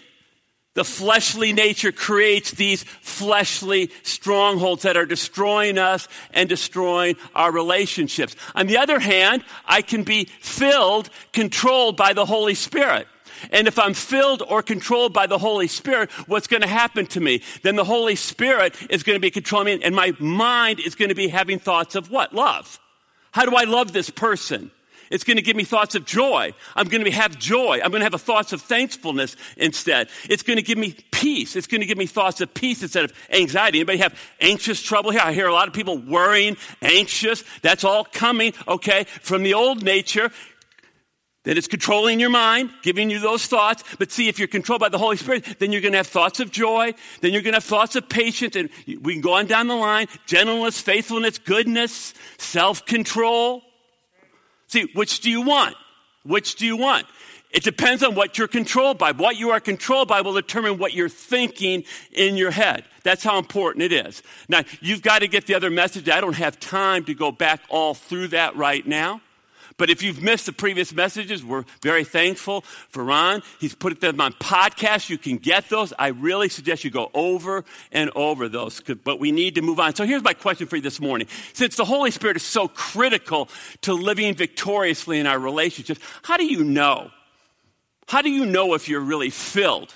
The 0.72 0.84
fleshly 0.84 1.52
nature 1.52 1.92
creates 1.92 2.52
these 2.52 2.82
fleshly 2.82 3.90
strongholds 4.04 4.84
that 4.84 4.96
are 4.96 5.04
destroying 5.04 5.76
us 5.76 6.08
and 6.32 6.48
destroying 6.48 7.16
our 7.34 7.52
relationships. 7.52 8.34
On 8.54 8.66
the 8.66 8.78
other 8.78 8.98
hand, 8.98 9.44
I 9.66 9.82
can 9.82 10.02
be 10.02 10.24
filled, 10.40 11.10
controlled 11.34 11.98
by 11.98 12.14
the 12.14 12.24
Holy 12.24 12.54
Spirit. 12.54 13.06
And 13.50 13.68
if 13.68 13.78
I'm 13.78 13.92
filled 13.92 14.42
or 14.48 14.62
controlled 14.62 15.12
by 15.12 15.26
the 15.26 15.36
Holy 15.36 15.68
Spirit, 15.68 16.10
what's 16.26 16.46
going 16.46 16.62
to 16.62 16.68
happen 16.68 17.04
to 17.08 17.20
me? 17.20 17.42
Then 17.60 17.76
the 17.76 17.84
Holy 17.84 18.16
Spirit 18.16 18.74
is 18.88 19.02
going 19.02 19.16
to 19.16 19.20
be 19.20 19.30
controlling 19.30 19.78
me, 19.78 19.84
and 19.84 19.94
my 19.94 20.14
mind 20.18 20.80
is 20.80 20.94
going 20.94 21.10
to 21.10 21.14
be 21.14 21.28
having 21.28 21.58
thoughts 21.58 21.94
of 21.94 22.10
what? 22.10 22.32
Love. 22.32 22.80
How 23.34 23.44
do 23.44 23.56
I 23.56 23.64
love 23.64 23.90
this 23.90 24.10
person? 24.10 24.70
It's 25.10 25.24
going 25.24 25.38
to 25.38 25.42
give 25.42 25.56
me 25.56 25.64
thoughts 25.64 25.96
of 25.96 26.06
joy. 26.06 26.54
I'm 26.76 26.86
going 26.86 27.04
to 27.04 27.10
have 27.10 27.36
joy. 27.36 27.80
I'm 27.82 27.90
going 27.90 28.00
to 28.00 28.08
have 28.08 28.22
thoughts 28.22 28.52
of 28.52 28.62
thankfulness 28.62 29.34
instead. 29.56 30.08
It's 30.30 30.44
going 30.44 30.56
to 30.56 30.62
give 30.62 30.78
me 30.78 30.94
peace. 31.10 31.56
It's 31.56 31.66
going 31.66 31.80
to 31.80 31.86
give 31.86 31.98
me 31.98 32.06
thoughts 32.06 32.40
of 32.40 32.54
peace 32.54 32.80
instead 32.80 33.04
of 33.04 33.12
anxiety. 33.30 33.78
Anybody 33.78 33.98
have 33.98 34.16
anxious 34.40 34.80
trouble 34.80 35.10
here? 35.10 35.20
I 35.20 35.32
hear 35.32 35.48
a 35.48 35.52
lot 35.52 35.66
of 35.66 35.74
people 35.74 35.98
worrying, 35.98 36.56
anxious. 36.80 37.42
That's 37.60 37.82
all 37.82 38.04
coming, 38.04 38.52
okay, 38.68 39.02
from 39.20 39.42
the 39.42 39.54
old 39.54 39.82
nature 39.82 40.30
that 41.44 41.58
it's 41.58 41.68
controlling 41.68 42.20
your 42.20 42.30
mind, 42.30 42.70
giving 42.82 43.10
you 43.10 43.20
those 43.20 43.46
thoughts. 43.46 43.84
But 43.98 44.10
see, 44.10 44.28
if 44.28 44.38
you're 44.38 44.48
controlled 44.48 44.80
by 44.80 44.88
the 44.88 44.98
Holy 44.98 45.16
Spirit, 45.16 45.58
then 45.58 45.72
you're 45.72 45.82
going 45.82 45.92
to 45.92 45.98
have 45.98 46.06
thoughts 46.06 46.40
of 46.40 46.50
joy. 46.50 46.94
Then 47.20 47.32
you're 47.32 47.42
going 47.42 47.52
to 47.52 47.58
have 47.58 47.64
thoughts 47.64 47.96
of 47.96 48.08
patience. 48.08 48.56
And 48.56 48.70
we 48.86 49.12
can 49.12 49.20
go 49.20 49.34
on 49.34 49.46
down 49.46 49.68
the 49.68 49.76
line 49.76 50.08
gentleness, 50.26 50.80
faithfulness, 50.80 51.38
goodness, 51.38 52.14
self 52.38 52.84
control. 52.86 53.62
See, 54.68 54.88
which 54.94 55.20
do 55.20 55.30
you 55.30 55.42
want? 55.42 55.76
Which 56.24 56.56
do 56.56 56.66
you 56.66 56.76
want? 56.76 57.06
It 57.50 57.62
depends 57.62 58.02
on 58.02 58.16
what 58.16 58.36
you're 58.36 58.48
controlled 58.48 58.98
by. 58.98 59.12
What 59.12 59.36
you 59.36 59.50
are 59.50 59.60
controlled 59.60 60.08
by 60.08 60.22
will 60.22 60.32
determine 60.32 60.78
what 60.78 60.92
you're 60.92 61.08
thinking 61.08 61.84
in 62.10 62.36
your 62.36 62.50
head. 62.50 62.84
That's 63.04 63.22
how 63.22 63.38
important 63.38 63.84
it 63.84 63.92
is. 63.92 64.24
Now, 64.48 64.62
you've 64.80 65.02
got 65.02 65.20
to 65.20 65.28
get 65.28 65.46
the 65.46 65.54
other 65.54 65.70
message. 65.70 66.08
I 66.08 66.20
don't 66.20 66.34
have 66.34 66.58
time 66.58 67.04
to 67.04 67.14
go 67.14 67.30
back 67.30 67.60
all 67.68 67.94
through 67.94 68.28
that 68.28 68.56
right 68.56 68.84
now. 68.84 69.20
But 69.76 69.90
if 69.90 70.02
you've 70.02 70.22
missed 70.22 70.46
the 70.46 70.52
previous 70.52 70.92
messages, 70.92 71.44
we're 71.44 71.64
very 71.82 72.04
thankful 72.04 72.62
for 72.88 73.02
Ron. 73.02 73.42
He's 73.60 73.74
put 73.74 74.00
them 74.00 74.20
on 74.20 74.32
podcasts. 74.34 75.10
You 75.10 75.18
can 75.18 75.38
get 75.38 75.68
those. 75.68 75.92
I 75.98 76.08
really 76.08 76.48
suggest 76.48 76.84
you 76.84 76.90
go 76.90 77.10
over 77.12 77.64
and 77.90 78.10
over 78.14 78.48
those. 78.48 78.80
But 78.80 79.18
we 79.18 79.32
need 79.32 79.56
to 79.56 79.62
move 79.62 79.80
on. 79.80 79.94
So 79.94 80.06
here's 80.06 80.22
my 80.22 80.34
question 80.34 80.66
for 80.66 80.76
you 80.76 80.82
this 80.82 81.00
morning. 81.00 81.26
Since 81.54 81.76
the 81.76 81.84
Holy 81.84 82.10
Spirit 82.10 82.36
is 82.36 82.42
so 82.44 82.68
critical 82.68 83.48
to 83.82 83.94
living 83.94 84.34
victoriously 84.34 85.18
in 85.18 85.26
our 85.26 85.38
relationships, 85.38 86.00
how 86.22 86.36
do 86.36 86.44
you 86.44 86.62
know? 86.62 87.10
How 88.06 88.22
do 88.22 88.30
you 88.30 88.46
know 88.46 88.74
if 88.74 88.88
you're 88.88 89.00
really 89.00 89.30
filled? 89.30 89.92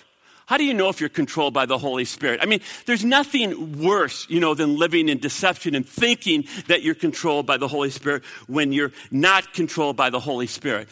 How 0.49 0.57
do 0.57 0.65
you 0.65 0.73
know 0.73 0.89
if 0.89 0.99
you're 0.99 1.11
controlled 1.11 1.53
by 1.53 1.67
the 1.67 1.77
Holy 1.77 2.07
Spirit? 2.07 2.41
I 2.43 2.47
mean, 2.47 2.61
there's 2.87 3.05
nothing 3.05 3.83
worse, 3.83 4.27
you 4.31 4.41
know, 4.41 4.55
than 4.55 4.79
living 4.79 5.11
in 5.11 5.19
deception 5.19 5.75
and 5.75 5.87
thinking 5.87 6.47
that 6.69 6.83
you're 6.83 6.95
controlled 6.95 7.45
by 7.45 7.59
the 7.59 7.69
Holy 7.69 7.91
Spirit 7.91 8.25
when 8.47 8.73
you're 8.73 8.93
not 9.11 9.53
controlled 9.53 9.99
by 9.99 10.09
the 10.09 10.19
Holy 10.19 10.47
Spirit. 10.47 10.89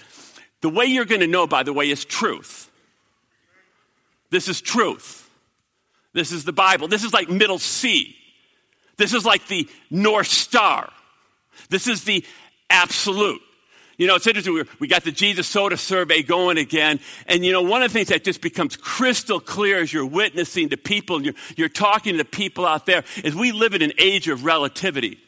The 0.60 0.68
way 0.68 0.84
you're 0.84 1.06
going 1.06 1.22
to 1.22 1.26
know, 1.26 1.46
by 1.46 1.62
the 1.62 1.72
way, 1.72 1.88
is 1.88 2.04
truth. 2.04 2.70
This 4.28 4.46
is 4.46 4.60
truth. 4.60 5.26
This 6.12 6.32
is 6.32 6.44
the 6.44 6.52
Bible. 6.52 6.86
This 6.86 7.02
is 7.02 7.14
like 7.14 7.30
middle 7.30 7.58
C. 7.58 8.14
This 8.98 9.14
is 9.14 9.25
like 9.25 9.48
the 9.48 9.66
North 9.90 10.26
Star. 10.26 10.92
This 11.70 11.86
is 11.86 12.04
the 12.04 12.26
absolute. 12.68 13.40
You 13.96 14.06
know, 14.06 14.16
it's 14.16 14.26
interesting. 14.26 14.62
We 14.78 14.88
got 14.88 15.04
the 15.04 15.12
Jesus 15.12 15.46
Soda 15.46 15.76
survey 15.76 16.22
going 16.22 16.58
again. 16.58 17.00
And, 17.26 17.44
you 17.44 17.52
know, 17.52 17.62
one 17.62 17.82
of 17.82 17.90
the 17.90 17.98
things 17.98 18.08
that 18.08 18.24
just 18.24 18.42
becomes 18.42 18.76
crystal 18.76 19.40
clear 19.40 19.78
as 19.78 19.92
you're 19.92 20.04
witnessing 20.04 20.68
to 20.68 20.76
people 20.76 21.16
and 21.16 21.24
you're, 21.24 21.34
you're 21.56 21.68
talking 21.70 22.18
to 22.18 22.24
people 22.24 22.66
out 22.66 22.84
there 22.84 23.04
is 23.24 23.34
we 23.34 23.52
live 23.52 23.72
in 23.74 23.80
an 23.80 23.92
age 23.98 24.28
of 24.28 24.44
relativity. 24.44 25.18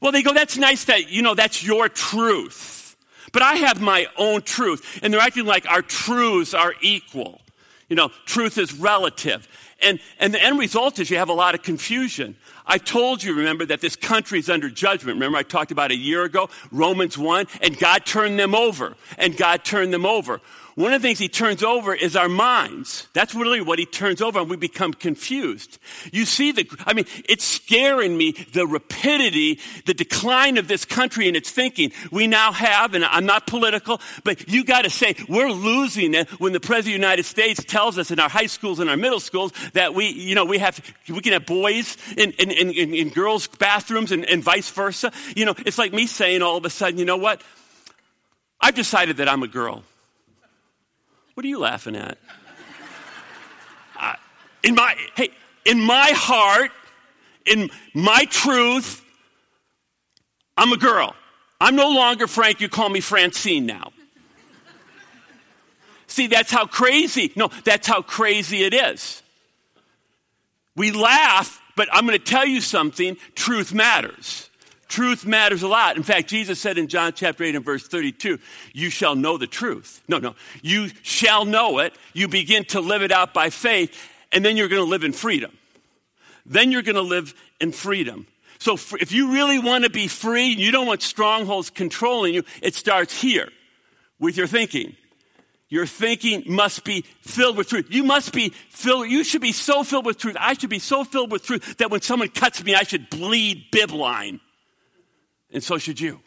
Well, 0.00 0.12
they 0.12 0.22
go, 0.22 0.32
that's 0.32 0.56
nice 0.56 0.84
that, 0.84 1.10
you 1.10 1.22
know, 1.22 1.34
that's 1.34 1.62
your 1.62 1.88
truth. 1.88 2.96
But 3.32 3.42
I 3.42 3.56
have 3.56 3.80
my 3.80 4.06
own 4.16 4.40
truth. 4.40 5.00
And 5.02 5.12
they're 5.12 5.20
acting 5.20 5.44
like 5.44 5.68
our 5.70 5.82
truths 5.82 6.54
are 6.54 6.74
equal. 6.80 7.42
You 7.90 7.96
know, 7.96 8.10
truth 8.24 8.56
is 8.56 8.72
relative. 8.72 9.46
And, 9.80 10.00
and 10.18 10.34
the 10.34 10.42
end 10.42 10.58
result 10.58 10.98
is 10.98 11.08
you 11.08 11.18
have 11.18 11.28
a 11.28 11.34
lot 11.34 11.54
of 11.54 11.62
confusion. 11.62 12.36
I 12.66 12.78
told 12.78 13.22
you, 13.22 13.34
remember, 13.34 13.64
that 13.66 13.80
this 13.80 13.94
country 13.94 14.40
is 14.40 14.50
under 14.50 14.68
judgment. 14.68 15.16
Remember, 15.16 15.38
I 15.38 15.44
talked 15.44 15.70
about 15.70 15.90
a 15.90 15.96
year 15.96 16.24
ago, 16.24 16.50
Romans 16.72 17.16
1, 17.16 17.46
and 17.62 17.78
God 17.78 18.04
turned 18.04 18.38
them 18.38 18.54
over. 18.54 18.96
And 19.16 19.36
God 19.36 19.64
turned 19.64 19.92
them 19.92 20.04
over. 20.04 20.40
One 20.78 20.92
of 20.92 21.02
the 21.02 21.08
things 21.08 21.18
he 21.18 21.28
turns 21.28 21.64
over 21.64 21.92
is 21.92 22.14
our 22.14 22.28
minds. 22.28 23.08
That's 23.12 23.34
really 23.34 23.60
what 23.60 23.80
he 23.80 23.84
turns 23.84 24.22
over, 24.22 24.38
and 24.38 24.48
we 24.48 24.54
become 24.54 24.92
confused. 24.94 25.80
You 26.12 26.24
see 26.24 26.52
the, 26.52 26.70
I 26.86 26.92
mean, 26.92 27.04
it's 27.28 27.42
scaring 27.42 28.16
me, 28.16 28.30
the 28.52 28.64
rapidity, 28.64 29.58
the 29.86 29.94
decline 29.94 30.56
of 30.56 30.68
this 30.68 30.84
country 30.84 31.26
and 31.26 31.36
its 31.36 31.50
thinking. 31.50 31.90
We 32.12 32.28
now 32.28 32.52
have, 32.52 32.94
and 32.94 33.04
I'm 33.04 33.26
not 33.26 33.48
political, 33.48 34.00
but 34.22 34.48
you 34.48 34.62
got 34.62 34.82
to 34.82 34.90
say, 34.90 35.16
we're 35.28 35.50
losing 35.50 36.14
it 36.14 36.28
when 36.38 36.52
the 36.52 36.60
President 36.60 36.94
of 36.94 37.00
the 37.00 37.06
United 37.06 37.24
States 37.24 37.64
tells 37.64 37.98
us 37.98 38.12
in 38.12 38.20
our 38.20 38.28
high 38.28 38.46
schools 38.46 38.78
and 38.78 38.88
our 38.88 38.96
middle 38.96 39.18
schools 39.18 39.52
that 39.72 39.94
we, 39.94 40.06
you 40.06 40.36
know, 40.36 40.44
we 40.44 40.58
have, 40.58 40.80
we 41.08 41.20
can 41.22 41.32
have 41.32 41.44
boys 41.44 41.96
in, 42.16 42.30
in, 42.38 42.52
in, 42.52 42.94
in 42.94 43.08
girls' 43.08 43.48
bathrooms 43.48 44.12
and, 44.12 44.24
and 44.26 44.44
vice 44.44 44.70
versa. 44.70 45.10
You 45.34 45.44
know, 45.44 45.56
it's 45.66 45.76
like 45.76 45.92
me 45.92 46.06
saying 46.06 46.40
all 46.42 46.56
of 46.56 46.64
a 46.64 46.70
sudden, 46.70 47.00
you 47.00 47.04
know 47.04 47.16
what? 47.16 47.42
I've 48.60 48.76
decided 48.76 49.16
that 49.16 49.28
I'm 49.28 49.42
a 49.42 49.48
girl. 49.48 49.82
What 51.38 51.44
are 51.44 51.48
you 51.48 51.60
laughing 51.60 51.94
at? 51.94 52.18
Uh, 53.96 54.14
in 54.64 54.74
my, 54.74 54.96
hey, 55.14 55.28
in 55.64 55.80
my 55.80 56.10
heart, 56.12 56.72
in 57.46 57.70
my 57.94 58.24
truth, 58.24 59.04
I'm 60.56 60.72
a 60.72 60.76
girl. 60.76 61.14
I'm 61.60 61.76
no 61.76 61.90
longer 61.90 62.26
Frank, 62.26 62.60
you 62.60 62.68
call 62.68 62.88
me 62.88 62.98
Francine 62.98 63.66
now. 63.66 63.92
See, 66.08 66.26
that's 66.26 66.50
how 66.50 66.66
crazy, 66.66 67.32
no, 67.36 67.50
that's 67.62 67.86
how 67.86 68.02
crazy 68.02 68.64
it 68.64 68.74
is. 68.74 69.22
We 70.74 70.90
laugh, 70.90 71.62
but 71.76 71.88
I'm 71.92 72.04
going 72.04 72.18
to 72.18 72.24
tell 72.24 72.46
you 72.46 72.60
something 72.60 73.16
truth 73.36 73.72
matters. 73.72 74.50
Truth 74.88 75.26
matters 75.26 75.62
a 75.62 75.68
lot. 75.68 75.98
In 75.98 76.02
fact, 76.02 76.28
Jesus 76.28 76.58
said 76.58 76.78
in 76.78 76.88
John 76.88 77.12
chapter 77.12 77.44
8 77.44 77.56
and 77.56 77.64
verse 77.64 77.86
32, 77.86 78.38
you 78.72 78.88
shall 78.88 79.14
know 79.14 79.36
the 79.36 79.46
truth. 79.46 80.02
No, 80.08 80.18
no. 80.18 80.34
You 80.62 80.88
shall 81.02 81.44
know 81.44 81.78
it. 81.78 81.94
You 82.14 82.26
begin 82.26 82.64
to 82.66 82.80
live 82.80 83.02
it 83.02 83.12
out 83.12 83.34
by 83.34 83.50
faith, 83.50 83.94
and 84.32 84.42
then 84.42 84.56
you're 84.56 84.68
going 84.68 84.82
to 84.82 84.88
live 84.88 85.04
in 85.04 85.12
freedom. 85.12 85.52
Then 86.46 86.72
you're 86.72 86.82
going 86.82 86.96
to 86.96 87.02
live 87.02 87.34
in 87.60 87.72
freedom. 87.72 88.26
So 88.58 88.78
if 88.98 89.12
you 89.12 89.32
really 89.32 89.58
want 89.58 89.84
to 89.84 89.90
be 89.90 90.08
free, 90.08 90.46
you 90.46 90.72
don't 90.72 90.86
want 90.86 91.02
strongholds 91.02 91.68
controlling 91.68 92.32
you, 92.32 92.44
it 92.62 92.74
starts 92.74 93.20
here 93.20 93.50
with 94.18 94.38
your 94.38 94.46
thinking. 94.46 94.96
Your 95.68 95.84
thinking 95.84 96.44
must 96.46 96.82
be 96.82 97.02
filled 97.20 97.58
with 97.58 97.68
truth. 97.68 97.88
You 97.90 98.04
must 98.04 98.32
be 98.32 98.54
filled, 98.70 99.10
you 99.10 99.22
should 99.22 99.42
be 99.42 99.52
so 99.52 99.84
filled 99.84 100.06
with 100.06 100.16
truth. 100.16 100.36
I 100.40 100.54
should 100.54 100.70
be 100.70 100.78
so 100.78 101.04
filled 101.04 101.30
with 101.30 101.44
truth 101.44 101.76
that 101.76 101.90
when 101.90 102.00
someone 102.00 102.30
cuts 102.30 102.64
me, 102.64 102.74
I 102.74 102.84
should 102.84 103.10
bleed 103.10 103.70
bibline 103.70 104.40
and 105.52 105.62
so 105.62 105.78
should 105.78 106.00
you. 106.00 106.20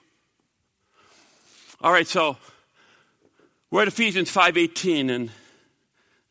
All 1.81 1.91
right, 1.91 2.07
so 2.07 2.37
we're 3.69 3.83
at 3.83 3.87
Ephesians 3.87 4.31
5:18 4.31 5.09
and 5.09 5.31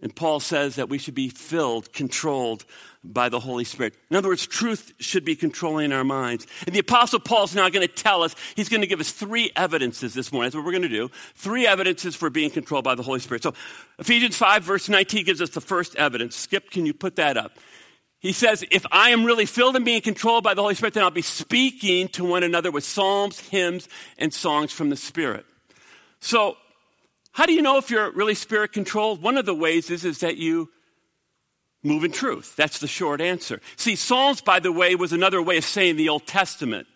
and 0.02 0.14
Paul 0.14 0.40
says 0.40 0.76
that 0.76 0.88
we 0.88 0.98
should 0.98 1.14
be 1.14 1.28
filled, 1.28 1.92
controlled 1.92 2.64
by 3.02 3.28
the 3.28 3.40
Holy 3.40 3.64
Spirit. 3.64 3.94
In 4.10 4.16
other 4.16 4.28
words, 4.28 4.46
truth 4.46 4.92
should 4.98 5.24
be 5.24 5.36
controlling 5.36 5.92
our 5.92 6.04
minds. 6.04 6.46
And 6.66 6.74
the 6.74 6.80
Apostle 6.80 7.20
Paul's 7.20 7.54
now 7.54 7.68
going 7.68 7.86
to 7.86 7.92
tell 7.92 8.22
us, 8.22 8.34
he's 8.56 8.68
going 8.68 8.82
to 8.82 8.86
give 8.86 9.00
us 9.00 9.10
three 9.10 9.50
evidences 9.56 10.14
this 10.14 10.32
morning. 10.32 10.46
That's 10.46 10.56
what 10.56 10.64
we're 10.64 10.72
going 10.72 10.82
to 10.82 10.88
do. 10.88 11.10
Three 11.34 11.66
evidences 11.66 12.14
for 12.14 12.30
being 12.30 12.50
controlled 12.50 12.84
by 12.84 12.94
the 12.94 13.02
Holy 13.02 13.20
Spirit. 13.20 13.42
So 13.42 13.54
Ephesians 13.98 14.36
5, 14.36 14.64
verse 14.64 14.88
19 14.88 15.24
gives 15.24 15.40
us 15.40 15.50
the 15.50 15.60
first 15.60 15.96
evidence. 15.96 16.36
Skip, 16.36 16.70
can 16.70 16.86
you 16.86 16.94
put 16.94 17.16
that 17.16 17.36
up? 17.36 17.58
He 18.20 18.32
says, 18.32 18.64
if 18.70 18.84
I 18.92 19.10
am 19.10 19.24
really 19.24 19.46
filled 19.46 19.76
and 19.76 19.84
being 19.84 20.02
controlled 20.02 20.44
by 20.44 20.52
the 20.52 20.60
Holy 20.60 20.74
Spirit, 20.74 20.92
then 20.94 21.02
I'll 21.02 21.10
be 21.10 21.22
speaking 21.22 22.08
to 22.08 22.24
one 22.24 22.42
another 22.42 22.70
with 22.70 22.84
psalms, 22.84 23.40
hymns, 23.40 23.88
and 24.18 24.32
songs 24.32 24.72
from 24.72 24.90
the 24.90 24.96
Spirit. 24.96 25.46
So, 26.20 26.58
how 27.32 27.46
do 27.46 27.54
you 27.54 27.62
know 27.62 27.78
if 27.78 27.90
you're 27.90 28.10
really 28.10 28.34
spirit 28.34 28.72
controlled? 28.72 29.22
One 29.22 29.38
of 29.38 29.46
the 29.46 29.54
ways 29.54 29.90
is, 29.90 30.04
is 30.04 30.18
that 30.18 30.36
you 30.36 30.68
move 31.82 32.04
in 32.04 32.12
truth. 32.12 32.56
That's 32.56 32.78
the 32.78 32.88
short 32.88 33.20
answer. 33.20 33.60
See, 33.76 33.96
Psalms, 33.96 34.42
by 34.42 34.60
the 34.60 34.72
way, 34.72 34.94
was 34.94 35.12
another 35.12 35.40
way 35.40 35.56
of 35.56 35.64
saying 35.64 35.96
the 35.96 36.08
Old 36.08 36.26
Testament. 36.26 36.86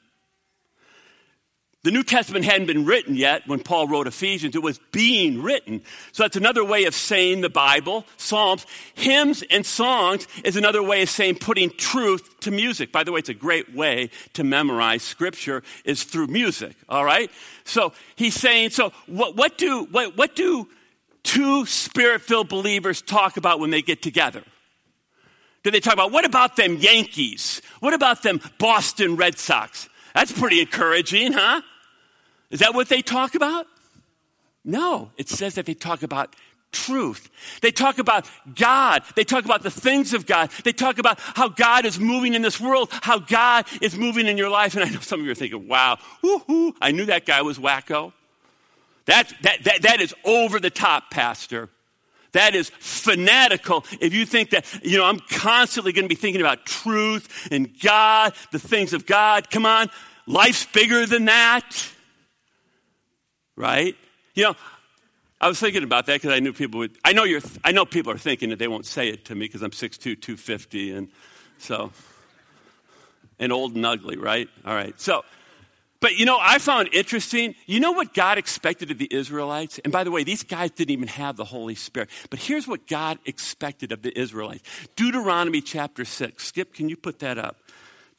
The 1.84 1.90
New 1.90 2.02
Testament 2.02 2.46
hadn't 2.46 2.66
been 2.66 2.86
written 2.86 3.14
yet 3.14 3.46
when 3.46 3.60
Paul 3.60 3.88
wrote 3.88 4.06
Ephesians. 4.06 4.56
It 4.56 4.62
was 4.62 4.80
being 4.90 5.42
written. 5.42 5.82
So 6.12 6.22
that's 6.22 6.34
another 6.34 6.64
way 6.64 6.84
of 6.84 6.94
saying 6.94 7.42
the 7.42 7.50
Bible, 7.50 8.06
Psalms. 8.16 8.64
Hymns 8.94 9.44
and 9.50 9.66
songs 9.66 10.26
is 10.44 10.56
another 10.56 10.82
way 10.82 11.02
of 11.02 11.10
saying 11.10 11.40
putting 11.40 11.68
truth 11.68 12.40
to 12.40 12.50
music. 12.50 12.90
By 12.90 13.04
the 13.04 13.12
way, 13.12 13.18
it's 13.18 13.28
a 13.28 13.34
great 13.34 13.74
way 13.74 14.08
to 14.32 14.44
memorize 14.44 15.02
scripture 15.02 15.62
is 15.84 16.04
through 16.04 16.28
music. 16.28 16.74
All 16.88 17.04
right? 17.04 17.30
So 17.64 17.92
he's 18.16 18.34
saying, 18.34 18.70
so 18.70 18.90
what, 19.06 19.36
what 19.36 19.58
do, 19.58 19.84
what, 19.90 20.16
what 20.16 20.34
do 20.34 20.66
two 21.22 21.66
spirit-filled 21.66 22.48
believers 22.48 23.02
talk 23.02 23.36
about 23.36 23.60
when 23.60 23.68
they 23.68 23.82
get 23.82 24.00
together? 24.00 24.42
Do 25.64 25.70
they 25.70 25.80
talk 25.80 25.92
about, 25.92 26.12
what 26.12 26.24
about 26.24 26.56
them 26.56 26.78
Yankees? 26.78 27.60
What 27.80 27.92
about 27.92 28.22
them 28.22 28.40
Boston 28.58 29.16
Red 29.16 29.38
Sox? 29.38 29.90
That's 30.14 30.32
pretty 30.32 30.60
encouraging, 30.60 31.34
huh? 31.34 31.60
Is 32.50 32.60
that 32.60 32.74
what 32.74 32.88
they 32.88 33.02
talk 33.02 33.34
about? 33.34 33.66
No, 34.64 35.10
it 35.16 35.28
says 35.28 35.54
that 35.54 35.66
they 35.66 35.74
talk 35.74 36.02
about 36.02 36.34
truth. 36.74 37.30
They 37.62 37.70
talk 37.70 37.98
about 37.98 38.28
God. 38.54 39.02
They 39.14 39.24
talk 39.24 39.44
about 39.44 39.62
the 39.62 39.70
things 39.70 40.12
of 40.12 40.26
God. 40.26 40.50
They 40.64 40.72
talk 40.72 40.98
about 40.98 41.18
how 41.20 41.48
God 41.48 41.86
is 41.86 42.00
moving 42.00 42.34
in 42.34 42.42
this 42.42 42.60
world, 42.60 42.90
how 43.02 43.18
God 43.18 43.66
is 43.80 43.96
moving 43.96 44.26
in 44.26 44.36
your 44.36 44.50
life. 44.50 44.74
And 44.74 44.84
I 44.84 44.88
know 44.88 45.00
some 45.00 45.20
of 45.20 45.26
you 45.26 45.32
are 45.32 45.36
thinking, 45.36 45.68
wow, 45.68 45.98
woohoo, 46.22 46.74
I 46.80 46.90
knew 46.90 47.06
that 47.06 47.26
guy 47.26 47.42
was 47.42 47.58
wacko. 47.58 48.12
That, 49.06 49.32
that, 49.42 49.64
that, 49.64 49.82
that 49.82 50.00
is 50.00 50.14
over 50.24 50.58
the 50.58 50.70
top, 50.70 51.10
Pastor. 51.10 51.68
That 52.32 52.56
is 52.56 52.70
fanatical 52.80 53.84
if 54.00 54.12
you 54.12 54.26
think 54.26 54.50
that, 54.50 54.66
you 54.82 54.98
know, 54.98 55.04
I'm 55.04 55.20
constantly 55.30 55.92
going 55.92 56.06
to 56.06 56.08
be 56.08 56.16
thinking 56.16 56.40
about 56.40 56.66
truth 56.66 57.48
and 57.52 57.78
God, 57.80 58.34
the 58.50 58.58
things 58.58 58.92
of 58.92 59.06
God. 59.06 59.50
Come 59.50 59.64
on, 59.64 59.88
life's 60.26 60.66
bigger 60.66 61.06
than 61.06 61.26
that 61.26 61.93
right? 63.56 63.96
You 64.34 64.44
know, 64.44 64.56
I 65.40 65.48
was 65.48 65.60
thinking 65.60 65.82
about 65.82 66.06
that 66.06 66.14
because 66.14 66.34
I 66.34 66.40
knew 66.40 66.52
people 66.52 66.78
would. 66.78 66.96
I 67.04 67.12
know 67.12 67.24
you're. 67.24 67.42
I 67.62 67.72
know 67.72 67.84
people 67.84 68.12
are 68.12 68.18
thinking 68.18 68.50
that 68.50 68.58
they 68.58 68.68
won't 68.68 68.86
say 68.86 69.08
it 69.08 69.26
to 69.26 69.34
me 69.34 69.46
because 69.46 69.62
I'm 69.62 69.72
6'2", 69.72 70.00
250, 70.00 70.92
and 70.92 71.08
so 71.58 71.92
and 73.38 73.52
old 73.52 73.74
and 73.74 73.84
ugly, 73.84 74.16
right? 74.16 74.48
All 74.64 74.74
right. 74.74 74.98
So, 75.00 75.24
but 76.00 76.16
you 76.16 76.26
know, 76.26 76.38
I 76.40 76.58
found 76.58 76.90
interesting. 76.92 77.54
You 77.66 77.80
know 77.80 77.92
what 77.92 78.14
God 78.14 78.38
expected 78.38 78.90
of 78.90 78.98
the 78.98 79.08
Israelites? 79.12 79.78
And 79.80 79.92
by 79.92 80.04
the 80.04 80.10
way, 80.10 80.24
these 80.24 80.42
guys 80.42 80.70
didn't 80.70 80.90
even 80.90 81.08
have 81.08 81.36
the 81.36 81.44
Holy 81.44 81.74
Spirit. 81.74 82.10
But 82.30 82.38
here's 82.38 82.68
what 82.68 82.86
God 82.86 83.18
expected 83.24 83.92
of 83.92 84.02
the 84.02 84.16
Israelites. 84.18 84.62
Deuteronomy 84.96 85.60
chapter 85.60 86.04
six. 86.04 86.46
Skip, 86.46 86.74
can 86.74 86.88
you 86.88 86.96
put 86.96 87.18
that 87.20 87.38
up? 87.38 87.56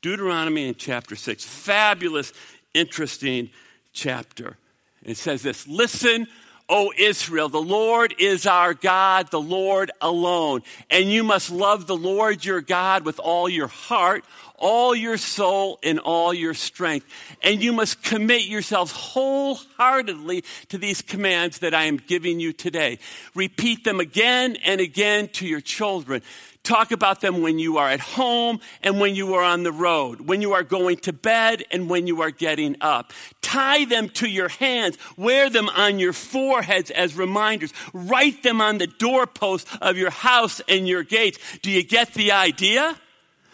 Deuteronomy 0.01 0.67
in 0.67 0.75
chapter 0.75 1.15
six. 1.15 1.43
Fabulous, 1.43 2.33
interesting 2.73 3.49
chapter. 3.93 4.57
It 5.05 5.17
says 5.17 5.41
this 5.41 5.67
Listen, 5.67 6.27
O 6.67 6.91
Israel, 6.97 7.47
the 7.47 7.61
Lord 7.61 8.15
is 8.17 8.47
our 8.47 8.73
God, 8.73 9.29
the 9.29 9.39
Lord 9.39 9.91
alone. 10.01 10.63
And 10.89 11.11
you 11.11 11.23
must 11.23 11.51
love 11.51 11.85
the 11.85 11.95
Lord 11.95 12.43
your 12.43 12.61
God 12.61 13.05
with 13.05 13.19
all 13.19 13.47
your 13.47 13.67
heart, 13.67 14.25
all 14.55 14.95
your 14.95 15.17
soul 15.17 15.77
and 15.83 15.99
all 15.99 16.33
your 16.33 16.55
strength. 16.55 17.05
And 17.43 17.61
you 17.61 17.71
must 17.71 18.01
commit 18.01 18.45
yourselves 18.45 18.91
wholeheartedly 18.91 20.43
to 20.69 20.79
these 20.79 21.03
commands 21.03 21.59
that 21.59 21.75
I 21.75 21.83
am 21.83 21.97
giving 21.97 22.39
you 22.39 22.51
today. 22.51 22.97
Repeat 23.35 23.83
them 23.83 23.99
again 23.99 24.57
and 24.65 24.81
again 24.81 25.27
to 25.33 25.45
your 25.45 25.61
children. 25.61 26.23
Talk 26.65 26.91
about 26.91 27.21
them 27.21 27.43
when 27.43 27.59
you 27.59 27.77
are 27.77 27.87
at 27.87 27.99
home 27.99 28.59
and 28.81 28.99
when 28.99 29.13
you 29.13 29.35
are 29.35 29.43
on 29.43 29.61
the 29.61 29.71
road, 29.71 30.21
when 30.21 30.41
you 30.41 30.53
are 30.53 30.63
going 30.63 30.97
to 30.97 31.13
bed 31.13 31.63
and 31.69 31.87
when 31.87 32.07
you 32.07 32.23
are 32.23 32.31
getting 32.31 32.75
up. 32.81 33.13
Tie 33.43 33.85
them 33.85 34.09
to 34.09 34.27
your 34.27 34.49
hands. 34.49 34.97
Wear 35.15 35.51
them 35.51 35.69
on 35.69 35.99
your 35.99 36.11
foreheads 36.11 36.89
as 36.89 37.15
reminders. 37.15 37.71
Write 37.93 38.41
them 38.41 38.61
on 38.61 38.79
the 38.79 38.87
doorposts 38.87 39.77
of 39.79 39.95
your 39.95 40.09
house 40.09 40.59
and 40.67 40.87
your 40.87 41.03
gates. 41.03 41.37
Do 41.61 41.69
you 41.69 41.83
get 41.83 42.15
the 42.15 42.31
idea? 42.31 42.97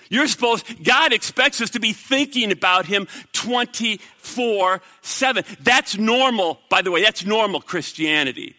You're 0.10 0.28
supposed, 0.28 0.82
God 0.82 1.12
expects 1.12 1.60
us 1.60 1.72
to 1.72 1.82
be 1.82 1.92
thinking 1.92 2.54
about 2.54 2.86
Him 2.86 3.10
24 3.34 4.82
7. 5.02 5.44
That's 5.60 5.98
normal, 5.98 6.62
by 6.70 6.82
the 6.82 6.92
way, 6.92 7.04
that's 7.04 7.26
normal 7.26 7.60
Christianity. 7.60 8.56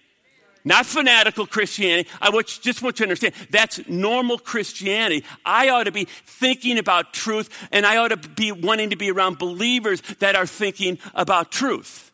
Not 0.65 0.87
fanatical 0.87 1.47
Christianity. 1.47 2.09
I 2.21 2.31
just 2.43 2.83
want 2.83 3.01
you 3.01 3.07
to 3.07 3.11
understand 3.11 3.35
that's 3.51 3.87
normal 3.89 4.39
Christianity. 4.39 5.25
I 5.45 5.71
ought 5.71 5.85
to 5.85 5.93
be 5.93 6.05
thinking 6.05 6.79
about 6.79 7.13
truth 7.13 7.49
and 7.73 7.85
I 7.85 7.97
ought 7.97 8.09
to 8.09 8.17
be 8.17 8.53
wanting 8.53 8.91
to 8.91 8.97
be 8.97 9.11
around 9.11 9.39
believers 9.39 10.03
that 10.21 10.37
are 10.37 10.47
thinking 10.47 10.99
about 11.15 11.51
truth. 11.51 12.13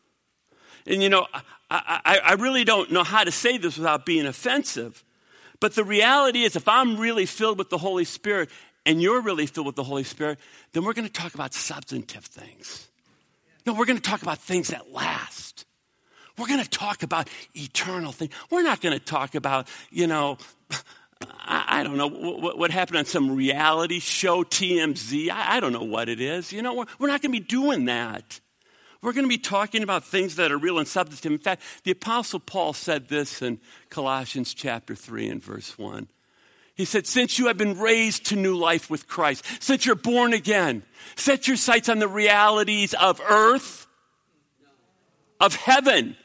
And 0.86 1.02
you 1.02 1.10
know, 1.10 1.26
I, 1.70 2.00
I, 2.04 2.20
I 2.24 2.32
really 2.34 2.64
don't 2.64 2.90
know 2.90 3.04
how 3.04 3.24
to 3.24 3.30
say 3.30 3.58
this 3.58 3.76
without 3.76 4.06
being 4.06 4.26
offensive. 4.26 5.04
But 5.60 5.74
the 5.74 5.84
reality 5.84 6.44
is, 6.44 6.56
if 6.56 6.68
I'm 6.68 6.96
really 6.96 7.26
filled 7.26 7.58
with 7.58 7.68
the 7.68 7.78
Holy 7.78 8.04
Spirit 8.04 8.48
and 8.86 9.02
you're 9.02 9.20
really 9.20 9.46
filled 9.46 9.66
with 9.66 9.76
the 9.76 9.84
Holy 9.84 10.04
Spirit, 10.04 10.38
then 10.72 10.84
we're 10.84 10.94
going 10.94 11.08
to 11.08 11.12
talk 11.12 11.34
about 11.34 11.52
substantive 11.52 12.24
things. 12.24 12.88
No, 13.66 13.74
we're 13.74 13.84
going 13.84 13.98
to 13.98 14.10
talk 14.10 14.22
about 14.22 14.38
things 14.38 14.68
that 14.68 14.90
last. 14.90 15.66
We're 16.38 16.46
going 16.46 16.62
to 16.62 16.70
talk 16.70 17.02
about 17.02 17.28
eternal 17.54 18.12
things. 18.12 18.32
We're 18.50 18.62
not 18.62 18.80
going 18.80 18.98
to 18.98 19.04
talk 19.04 19.34
about, 19.34 19.68
you 19.90 20.06
know, 20.06 20.38
I, 21.20 21.80
I 21.80 21.82
don't 21.82 21.96
know 21.96 22.08
what, 22.08 22.58
what, 22.58 22.70
happened 22.70 22.98
on 22.98 23.04
some 23.04 23.34
reality 23.34 23.98
show, 23.98 24.44
TMZ. 24.44 25.30
I, 25.30 25.56
I 25.56 25.60
don't 25.60 25.72
know 25.72 25.82
what 25.82 26.08
it 26.08 26.20
is. 26.20 26.52
You 26.52 26.62
know, 26.62 26.74
we're, 26.74 26.86
we're 26.98 27.08
not 27.08 27.22
going 27.22 27.32
to 27.32 27.40
be 27.40 27.44
doing 27.44 27.86
that. 27.86 28.40
We're 29.00 29.12
going 29.12 29.24
to 29.24 29.28
be 29.28 29.38
talking 29.38 29.82
about 29.82 30.04
things 30.04 30.36
that 30.36 30.50
are 30.50 30.58
real 30.58 30.78
and 30.78 30.86
substantive. 30.86 31.32
In 31.32 31.38
fact, 31.38 31.62
the 31.84 31.92
Apostle 31.92 32.40
Paul 32.40 32.72
said 32.72 33.08
this 33.08 33.42
in 33.42 33.60
Colossians 33.90 34.54
chapter 34.54 34.94
3 34.94 35.28
and 35.28 35.42
verse 35.42 35.78
1. 35.78 36.08
He 36.74 36.84
said, 36.84 37.06
Since 37.06 37.38
you 37.38 37.46
have 37.46 37.56
been 37.56 37.78
raised 37.78 38.26
to 38.26 38.36
new 38.36 38.56
life 38.56 38.90
with 38.90 39.08
Christ, 39.08 39.44
since 39.60 39.86
you're 39.86 39.94
born 39.94 40.32
again, 40.32 40.82
set 41.16 41.46
your 41.46 41.56
sights 41.56 41.88
on 41.88 42.00
the 42.00 42.08
realities 42.08 42.94
of 42.94 43.20
earth, 43.20 43.86
of 45.40 45.54
heaven 45.54 46.16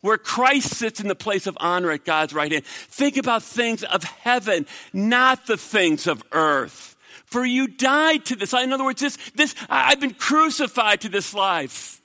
where 0.00 0.18
Christ 0.18 0.74
sits 0.74 1.00
in 1.00 1.08
the 1.08 1.14
place 1.14 1.46
of 1.46 1.56
honor 1.60 1.90
at 1.90 2.04
God's 2.04 2.32
right 2.32 2.50
hand. 2.50 2.64
Think 2.64 3.16
about 3.16 3.42
things 3.42 3.82
of 3.82 4.04
heaven, 4.04 4.66
not 4.92 5.46
the 5.46 5.56
things 5.56 6.06
of 6.06 6.22
earth. 6.32 6.96
For 7.26 7.44
you 7.44 7.68
died 7.68 8.24
to 8.26 8.36
this. 8.36 8.54
In 8.54 8.72
other 8.72 8.84
words, 8.84 9.00
this, 9.00 9.18
this, 9.34 9.54
I've 9.68 10.00
been 10.00 10.14
crucified 10.14 11.02
to 11.02 11.08
this 11.08 11.34
life. 11.34 12.00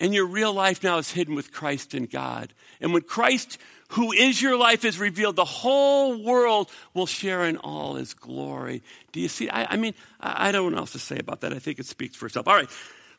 And 0.00 0.14
your 0.14 0.26
real 0.26 0.52
life 0.52 0.84
now 0.84 0.98
is 0.98 1.10
hidden 1.10 1.34
with 1.34 1.52
Christ 1.52 1.94
in 1.94 2.06
God. 2.06 2.54
And 2.80 2.92
when 2.92 3.02
Christ, 3.02 3.58
who 3.88 4.12
is 4.12 4.40
your 4.40 4.56
life, 4.56 4.84
is 4.84 5.00
revealed, 5.00 5.34
the 5.34 5.44
whole 5.44 6.22
world 6.22 6.70
will 6.94 7.06
share 7.06 7.44
in 7.44 7.56
all 7.56 7.94
his 7.94 8.14
glory. 8.14 8.82
Do 9.10 9.20
you 9.20 9.28
see? 9.28 9.50
I, 9.50 9.74
I 9.74 9.76
mean, 9.76 9.94
I, 10.20 10.48
I 10.48 10.52
don't 10.52 10.70
know 10.70 10.76
what 10.76 10.82
else 10.82 10.92
to 10.92 11.00
say 11.00 11.18
about 11.18 11.40
that. 11.40 11.52
I 11.52 11.58
think 11.58 11.80
it 11.80 11.86
speaks 11.86 12.14
for 12.14 12.26
itself. 12.26 12.46
All 12.46 12.54
right. 12.54 12.70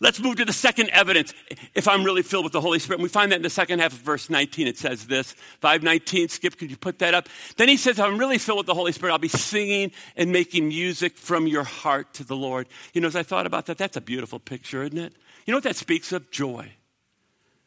Let's 0.02 0.22
move 0.22 0.38
to 0.38 0.46
the 0.46 0.54
second 0.54 0.90
evidence 0.92 1.34
if 1.76 1.86
I'm 1.86 2.06
really 2.06 2.22
filled 2.22 2.46
with 2.46 2.54
the 2.54 2.62
Holy 2.62 2.80
Spirit. 2.80 3.00
And 3.00 3.04
we 3.04 3.10
find 3.10 3.34
that 3.34 3.38
in 3.38 3.42
the 3.42 3.50
second 3.50 3.80
half 3.80 3.92
of 3.92 4.00
verse 4.00 4.30
19. 4.30 4.66
It 4.66 4.78
says 4.78 5.08
this 5.08 5.34
519. 5.60 6.30
Skip, 6.30 6.58
could 6.58 6.72
you 6.72 6.78
put 6.78 7.00
that 7.00 7.14
up? 7.14 7.28
Then 7.58 7.68
he 7.68 7.76
says, 7.76 8.00
if 8.00 8.06
I'm 8.06 8.18
really 8.18 8.38
filled 8.38 8.60
with 8.60 8.68
the 8.68 8.74
Holy 8.74 8.94
Spirit. 8.94 9.12
I'll 9.12 9.20
be 9.20 9.28
singing 9.28 9.92
and 10.16 10.32
making 10.32 10.70
music 10.70 11.18
from 11.18 11.48
your 11.48 11.66
heart 11.66 12.14
to 12.14 12.24
the 12.24 12.36
Lord. 12.36 12.68
You 12.94 13.02
know, 13.02 13.08
as 13.08 13.16
I 13.18 13.24
thought 13.24 13.46
about 13.46 13.66
that, 13.66 13.78
that's 13.78 13.98
a 13.98 14.02
beautiful 14.02 14.40
picture, 14.40 14.84
isn't 14.84 14.98
it? 14.98 15.14
You 15.46 15.52
know 15.52 15.58
what 15.58 15.66
that 15.66 15.76
speaks 15.76 16.14
of? 16.14 16.32
Joy. 16.32 16.72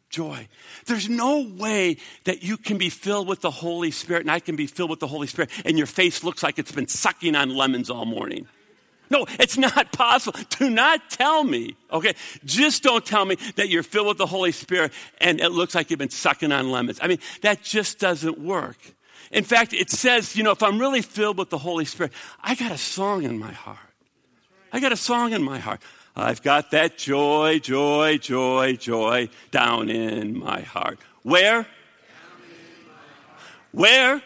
Joy. 0.09 0.49
There's 0.87 1.11
no 1.11 1.43
way 1.43 1.99
that 2.25 2.43
you 2.43 2.57
can 2.57 2.79
be 2.79 2.89
filled 2.89 3.29
with 3.29 3.43
the 3.43 3.51
Holy 3.51 3.91
Spirit 3.91 4.23
and 4.23 4.31
I 4.31 4.41
can 4.41 4.57
be 4.57 4.67
filled 4.67 4.91
with 4.91 5.01
the 5.01 5.07
Holy 5.07 5.27
Spirit 5.27 5.51
and 5.67 5.77
your 5.77 5.87
face 5.87 6.25
looks 6.25 6.43
like 6.43 6.59
it's 6.59 6.73
been 6.73 6.89
sucking 6.89 7.35
on 7.35 7.55
lemons 7.55 7.91
all 7.91 8.07
morning. 8.07 8.47
No, 9.13 9.27
it's 9.39 9.59
not 9.59 9.93
possible. 9.93 10.41
Do 10.49 10.71
not 10.71 11.11
tell 11.11 11.45
me, 11.45 11.77
okay? 11.93 12.15
Just 12.47 12.83
don't 12.83 13.05
tell 13.05 13.27
me 13.27 13.37
that 13.57 13.69
you're 13.69 13.83
filled 13.83 14.07
with 14.07 14.17
the 14.17 14.27
Holy 14.27 14.53
Spirit 14.53 14.91
and 15.21 15.39
it 15.39 15.51
looks 15.51 15.75
like 15.75 15.91
you've 15.91 15.99
been 15.99 16.09
sucking 16.09 16.51
on 16.51 16.71
lemons. 16.71 16.99
I 17.03 17.09
mean, 17.09 17.19
that 17.43 17.63
just 17.63 17.99
doesn't 17.99 18.39
work. 18.39 18.79
In 19.31 19.45
fact, 19.45 19.75
it 19.75 19.91
says, 19.91 20.35
you 20.35 20.43
know, 20.43 20.53
if 20.53 20.63
I'm 20.63 20.79
really 20.79 21.03
filled 21.03 21.37
with 21.37 21.51
the 21.51 21.59
Holy 21.59 21.85
Spirit, 21.85 22.13
I 22.43 22.55
got 22.55 22.73
a 22.73 22.79
song 22.79 23.25
in 23.25 23.39
my 23.39 23.53
heart. 23.53 23.77
I 24.73 24.81
got 24.81 24.93
a 24.93 24.97
song 24.97 25.35
in 25.35 25.43
my 25.43 25.59
heart. 25.59 25.83
I've 26.17 26.43
got 26.43 26.71
that 26.71 26.97
joy, 26.97 27.59
joy, 27.59 28.17
joy, 28.17 28.77
joy 28.77 29.29
down 29.51 29.91
in 29.91 30.39
my 30.39 30.63
heart. 30.63 30.99
Where? 31.23 31.67
Where? 33.73 34.23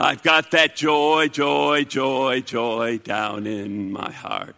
I've 0.00 0.22
got 0.22 0.52
that 0.52 0.76
joy, 0.76 1.26
joy, 1.26 1.82
joy, 1.82 2.42
joy 2.42 2.98
down 2.98 3.48
in 3.48 3.90
my 3.90 4.12
heart. 4.12 4.54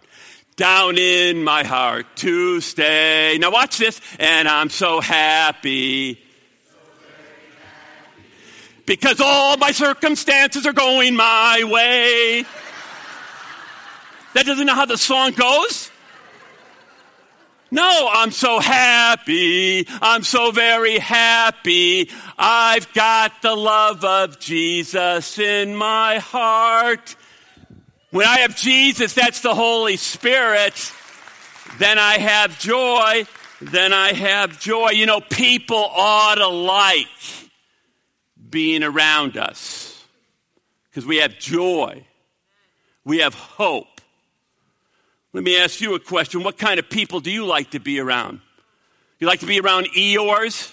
Down 0.57 0.99
in 0.99 1.43
my 1.43 1.65
heart 1.65 2.05
to 2.17 2.61
stay. 2.61 3.39
Now 3.41 3.51
watch 3.51 3.79
this. 3.79 4.03
And 4.19 4.47
I'm 4.47 4.69
so 4.69 5.01
happy. 5.01 6.21
Because 8.85 9.23
all 9.23 9.57
my 9.57 9.71
circumstances 9.71 10.67
are 10.67 10.75
going 10.75 11.17
my 11.17 11.65
way. 11.65 12.45
That 14.35 14.45
doesn't 14.45 14.67
know 14.67 14.75
how 14.75 14.85
the 14.85 14.99
song 14.99 15.33
goes? 15.33 15.90
No, 17.71 18.09
I'm 18.13 18.33
so 18.33 18.59
happy. 18.59 19.87
I'm 20.03 20.25
so 20.25 20.51
very 20.51 20.99
happy. 20.99 22.11
I've 22.37 22.93
got 22.93 23.43
the 23.43 23.55
love 23.55 24.05
of 24.05 24.41
Jesus 24.41 25.39
in 25.39 25.77
my 25.77 26.19
heart. 26.19 27.15
When 28.11 28.27
I 28.27 28.41
have 28.41 28.57
Jesus, 28.57 29.15
that's 29.15 29.41
the 29.41 29.55
Holy 29.55 29.97
Spirit. 29.97 30.93
Then 31.79 31.99
I 31.99 32.19
have 32.19 32.59
joy. 32.59 33.25
Then 33.61 33.93
I 33.93 34.15
have 34.15 34.59
joy. 34.59 34.91
You 34.91 35.07
know, 35.07 35.21
people 35.21 35.77
ought 35.77 36.37
to 36.37 36.49
like 36.49 37.07
being 38.49 38.83
around 38.83 39.37
us 39.37 40.03
because 40.89 41.07
we 41.07 41.19
have 41.19 41.39
joy. 41.39 42.05
We 43.05 43.19
have 43.19 43.35
hope. 43.35 43.87
Let 45.33 45.45
me 45.45 45.59
ask 45.59 45.81
you 45.81 45.95
a 45.95 46.01
question. 46.01 46.43
What 46.43 46.59
kind 46.59 46.81
of 46.81 46.91
people 46.91 47.21
do 47.21 47.31
you 47.31 47.47
like 47.47 47.71
to 47.71 47.79
be 47.79 48.01
around? 48.01 48.41
You 49.21 49.27
like 49.27 49.41
to 49.41 49.47
be 49.47 49.61
around 49.61 49.87
Eeyores? 49.97 50.73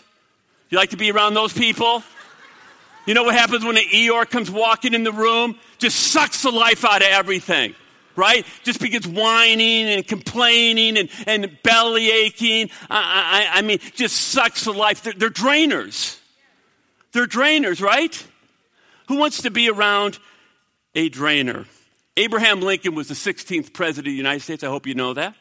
You 0.69 0.77
like 0.77 0.89
to 0.89 0.97
be 0.97 1.11
around 1.11 1.35
those 1.35 1.53
people? 1.53 2.01
You 3.05 3.13
know 3.13 3.23
what 3.23 3.35
happens 3.35 3.63
when 3.63 3.77
an 3.77 3.83
Eeyore 3.83 4.29
comes 4.29 4.49
walking 4.49 4.93
in 4.93 5.03
the 5.03 5.11
room? 5.11 5.57
Just 5.77 6.11
sucks 6.11 6.41
the 6.41 6.51
life 6.51 6.83
out 6.83 7.01
of 7.01 7.07
everything, 7.07 7.75
right? 8.15 8.45
Just 8.63 8.81
begins 8.81 9.07
whining 9.07 9.85
and 9.87 10.05
complaining 10.05 10.97
and, 10.97 11.09
and 11.27 11.57
belly 11.63 12.09
aching. 12.09 12.69
I, 12.89 13.49
I, 13.53 13.59
I 13.59 13.61
mean, 13.61 13.79
just 13.93 14.15
sucks 14.15 14.65
the 14.65 14.73
life. 14.73 15.03
They're, 15.03 15.13
they're 15.13 15.29
drainers. 15.29 16.19
They're 17.11 17.27
drainers, 17.27 17.81
right? 17.81 18.25
Who 19.07 19.17
wants 19.17 19.43
to 19.43 19.51
be 19.51 19.69
around 19.69 20.19
a 20.95 21.09
drainer? 21.09 21.65
Abraham 22.17 22.61
Lincoln 22.61 22.95
was 22.95 23.07
the 23.07 23.13
16th 23.13 23.73
president 23.73 24.07
of 24.07 24.11
the 24.11 24.17
United 24.17 24.41
States. 24.41 24.63
I 24.63 24.67
hope 24.67 24.87
you 24.87 24.95
know 24.95 25.13
that. 25.13 25.35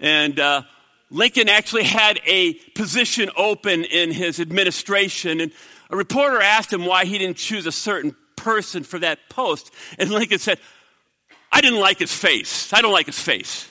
And 0.00 0.40
uh, 0.40 0.62
Lincoln 1.10 1.50
actually 1.50 1.84
had 1.84 2.18
a 2.26 2.54
position 2.74 3.30
open 3.36 3.84
in 3.84 4.10
his 4.10 4.40
administration. 4.40 5.40
And 5.40 5.52
a 5.90 5.96
reporter 5.96 6.40
asked 6.40 6.72
him 6.72 6.86
why 6.86 7.04
he 7.04 7.18
didn't 7.18 7.36
choose 7.36 7.66
a 7.66 7.72
certain 7.72 8.16
person 8.36 8.84
for 8.84 8.98
that 9.00 9.18
post. 9.28 9.70
And 9.98 10.08
Lincoln 10.08 10.38
said, 10.38 10.58
I 11.52 11.60
didn't 11.60 11.80
like 11.80 11.98
his 11.98 12.12
face. 12.12 12.72
I 12.72 12.80
don't 12.80 12.92
like 12.92 13.06
his 13.06 13.18
face. 13.18 13.68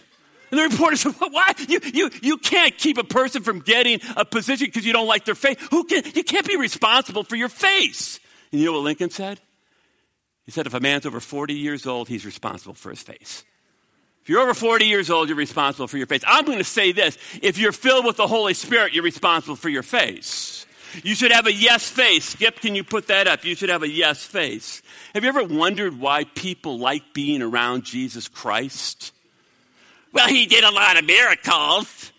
And 0.52 0.60
the 0.60 0.64
reporter 0.64 0.96
said, 0.96 1.16
well, 1.20 1.32
Why? 1.32 1.54
You, 1.68 1.80
you, 1.92 2.12
you 2.22 2.38
can't 2.38 2.78
keep 2.78 3.00
a 3.00 3.04
person 3.04 3.42
from 3.42 3.62
getting 3.62 4.00
a 4.16 4.26
position 4.26 4.68
because 4.68 4.86
you 4.86 4.94
don't 4.94 5.08
like 5.08 5.26
their 5.26 5.36
face. 5.36 5.58
Who 5.72 5.86
can, 5.86 6.04
you 6.14 6.24
can't 6.24 6.48
be 6.48 6.56
responsible 6.56 7.24
for 7.24 7.36
your 7.36 7.50
face. 7.50 8.20
And 8.52 8.62
you 8.62 8.68
know 8.68 8.74
what 8.74 8.84
Lincoln 8.84 9.10
said? 9.10 9.40
He 10.48 10.52
said, 10.52 10.66
if 10.66 10.74
a 10.74 10.80
man's 10.80 11.06
over 11.06 11.20
40 11.20 11.54
years 11.54 11.86
old, 11.86 12.08
he's 12.08 12.26
responsible 12.26 12.74
for 12.74 12.90
his 12.90 13.04
face. 13.04 13.44
If 14.24 14.30
you're 14.30 14.42
over 14.42 14.54
40 14.54 14.86
years 14.86 15.10
old, 15.10 15.28
you're 15.28 15.38
responsible 15.38 15.88
for 15.88 15.98
your 15.98 16.08
face. 16.08 16.24
I'm 16.26 16.46
going 16.46 16.58
to 16.58 16.64
say 16.64 16.94
this 16.94 17.18
if 17.42 17.58
you're 17.58 17.74
filled 17.74 18.06
with 18.06 18.16
the 18.16 18.28
Holy 18.28 18.54
Spirit, 18.54 18.94
you're 18.94 19.04
responsible 19.04 19.58
for 19.58 19.68
your 19.68 19.84
face. 19.84 20.66
You 21.04 21.16
should 21.16 21.34
have 21.34 21.48
a 21.48 21.54
yes 21.54 21.90
face. 21.90 22.30
Skip, 22.30 22.62
can 22.62 22.76
you 22.76 22.86
put 22.86 23.08
that 23.08 23.28
up? 23.28 23.44
You 23.44 23.56
should 23.56 23.70
have 23.70 23.84
a 23.84 23.90
yes 23.90 24.24
face. 24.24 24.82
Have 25.14 25.24
you 25.24 25.30
ever 25.30 25.44
wondered 25.44 26.00
why 26.00 26.24
people 26.24 26.80
like 26.80 27.14
being 27.14 27.42
around 27.42 27.84
Jesus 27.84 28.30
Christ? 28.30 29.12
Well, 30.14 30.30
he 30.30 30.46
did 30.46 30.64
a 30.64 30.72
lot 30.72 30.98
of 30.98 31.06
miracles. 31.06 32.14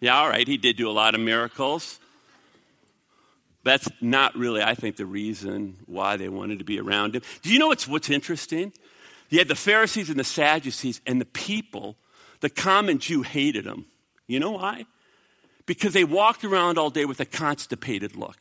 Yeah, 0.00 0.18
all 0.18 0.30
right, 0.30 0.48
he 0.48 0.56
did 0.56 0.76
do 0.76 0.88
a 0.88 0.92
lot 0.92 1.14
of 1.14 1.20
miracles. 1.20 2.00
That's 3.62 3.88
not 4.00 4.34
really, 4.36 4.62
I 4.62 4.74
think, 4.74 4.96
the 4.96 5.06
reason 5.06 5.76
why 5.86 6.16
they 6.16 6.28
wanted 6.28 6.58
to 6.60 6.64
be 6.64 6.80
around 6.80 7.14
him. 7.14 7.22
Do 7.42 7.52
you 7.52 7.58
know 7.58 7.68
what's, 7.68 7.86
what's 7.86 8.08
interesting? 8.08 8.72
You 9.28 9.38
had 9.38 9.48
the 9.48 9.54
Pharisees 9.54 10.08
and 10.08 10.18
the 10.18 10.24
Sadducees, 10.24 11.00
and 11.06 11.20
the 11.20 11.26
people, 11.26 11.96
the 12.40 12.50
common 12.50 12.98
Jew, 12.98 13.22
hated 13.22 13.66
him. 13.66 13.84
You 14.26 14.40
know 14.40 14.52
why? 14.52 14.86
Because 15.66 15.92
they 15.92 16.04
walked 16.04 16.42
around 16.44 16.78
all 16.78 16.90
day 16.90 17.04
with 17.04 17.20
a 17.20 17.24
constipated 17.24 18.16
look. 18.16 18.38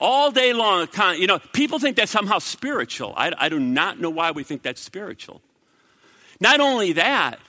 all 0.00 0.30
day 0.30 0.52
long, 0.52 0.86
you 1.16 1.26
know, 1.26 1.40
people 1.52 1.78
think 1.78 1.96
that's 1.96 2.12
somehow 2.12 2.38
spiritual. 2.38 3.14
I, 3.16 3.32
I 3.36 3.48
do 3.48 3.58
not 3.58 4.00
know 4.00 4.10
why 4.10 4.30
we 4.30 4.44
think 4.44 4.62
that's 4.62 4.80
spiritual. 4.80 5.42
Not 6.40 6.60
only 6.60 6.92
that, 6.92 7.40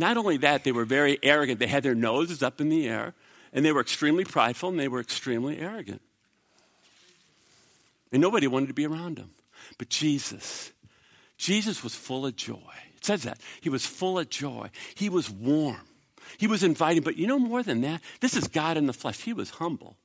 not 0.00 0.16
only 0.16 0.38
that, 0.38 0.64
they 0.64 0.72
were 0.72 0.84
very 0.84 1.18
arrogant. 1.22 1.60
They 1.60 1.66
had 1.66 1.82
their 1.82 1.94
noses 1.94 2.42
up 2.42 2.60
in 2.60 2.68
the 2.68 2.88
air, 2.88 3.14
and 3.52 3.64
they 3.64 3.72
were 3.72 3.80
extremely 3.80 4.24
prideful, 4.24 4.70
and 4.70 4.80
they 4.80 4.88
were 4.88 5.00
extremely 5.00 5.58
arrogant. 5.58 6.00
And 8.12 8.20
nobody 8.20 8.46
wanted 8.46 8.68
to 8.68 8.74
be 8.74 8.86
around 8.86 9.18
them. 9.18 9.30
But 9.78 9.88
Jesus, 9.88 10.72
Jesus 11.36 11.84
was 11.84 11.94
full 11.94 12.26
of 12.26 12.34
joy. 12.34 12.56
It 12.96 13.04
says 13.04 13.22
that. 13.22 13.38
He 13.60 13.68
was 13.68 13.86
full 13.86 14.18
of 14.18 14.28
joy. 14.28 14.70
He 14.94 15.08
was 15.08 15.30
warm. 15.30 15.86
He 16.38 16.46
was 16.46 16.62
inviting. 16.62 17.02
But 17.02 17.16
you 17.16 17.26
know 17.26 17.38
more 17.38 17.62
than 17.62 17.80
that? 17.82 18.00
This 18.20 18.36
is 18.36 18.48
God 18.48 18.76
in 18.76 18.86
the 18.86 18.92
flesh. 18.92 19.20
He 19.20 19.32
was 19.32 19.50
humble. 19.50 19.96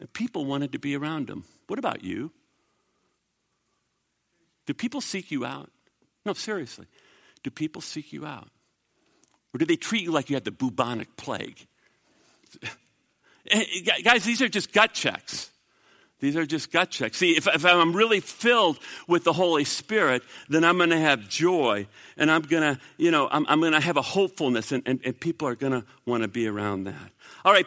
And 0.00 0.12
people 0.12 0.44
wanted 0.44 0.72
to 0.72 0.78
be 0.78 0.96
around 0.96 1.30
him. 1.30 1.44
What 1.66 1.78
about 1.78 2.04
you? 2.04 2.30
Do 4.66 4.74
people 4.74 5.00
seek 5.00 5.30
you 5.30 5.44
out? 5.44 5.70
No, 6.26 6.32
seriously. 6.32 6.86
Do 7.42 7.50
people 7.50 7.82
seek 7.82 8.12
you 8.12 8.24
out? 8.24 8.48
Or 9.54 9.58
do 9.58 9.64
they 9.64 9.76
treat 9.76 10.02
you 10.02 10.10
like 10.10 10.28
you 10.28 10.36
had 10.36 10.44
the 10.44 10.50
bubonic 10.50 11.16
plague? 11.16 11.66
Guys, 14.04 14.24
these 14.24 14.42
are 14.42 14.48
just 14.48 14.72
gut 14.72 14.92
checks. 14.92 15.50
These 16.20 16.36
are 16.36 16.46
just 16.46 16.72
gut 16.72 16.90
checks. 16.90 17.18
See, 17.18 17.36
if, 17.36 17.46
if 17.46 17.64
I'm 17.64 17.94
really 17.94 18.20
filled 18.20 18.78
with 19.06 19.24
the 19.24 19.32
Holy 19.32 19.64
Spirit, 19.64 20.22
then 20.48 20.64
I'm 20.64 20.78
going 20.78 20.90
to 20.90 20.98
have 20.98 21.28
joy 21.28 21.86
and 22.16 22.30
I'm 22.30 22.42
going 22.42 22.62
to, 22.62 22.80
you 22.96 23.10
know, 23.10 23.28
I'm, 23.30 23.44
I'm 23.48 23.60
going 23.60 23.72
to 23.72 23.80
have 23.80 23.96
a 23.96 24.02
hopefulness 24.02 24.72
and, 24.72 24.82
and, 24.86 25.00
and 25.04 25.18
people 25.18 25.46
are 25.46 25.54
going 25.54 25.72
to 25.72 25.84
want 26.06 26.22
to 26.22 26.28
be 26.28 26.48
around 26.48 26.84
that. 26.84 27.10
All 27.44 27.52
right, 27.52 27.66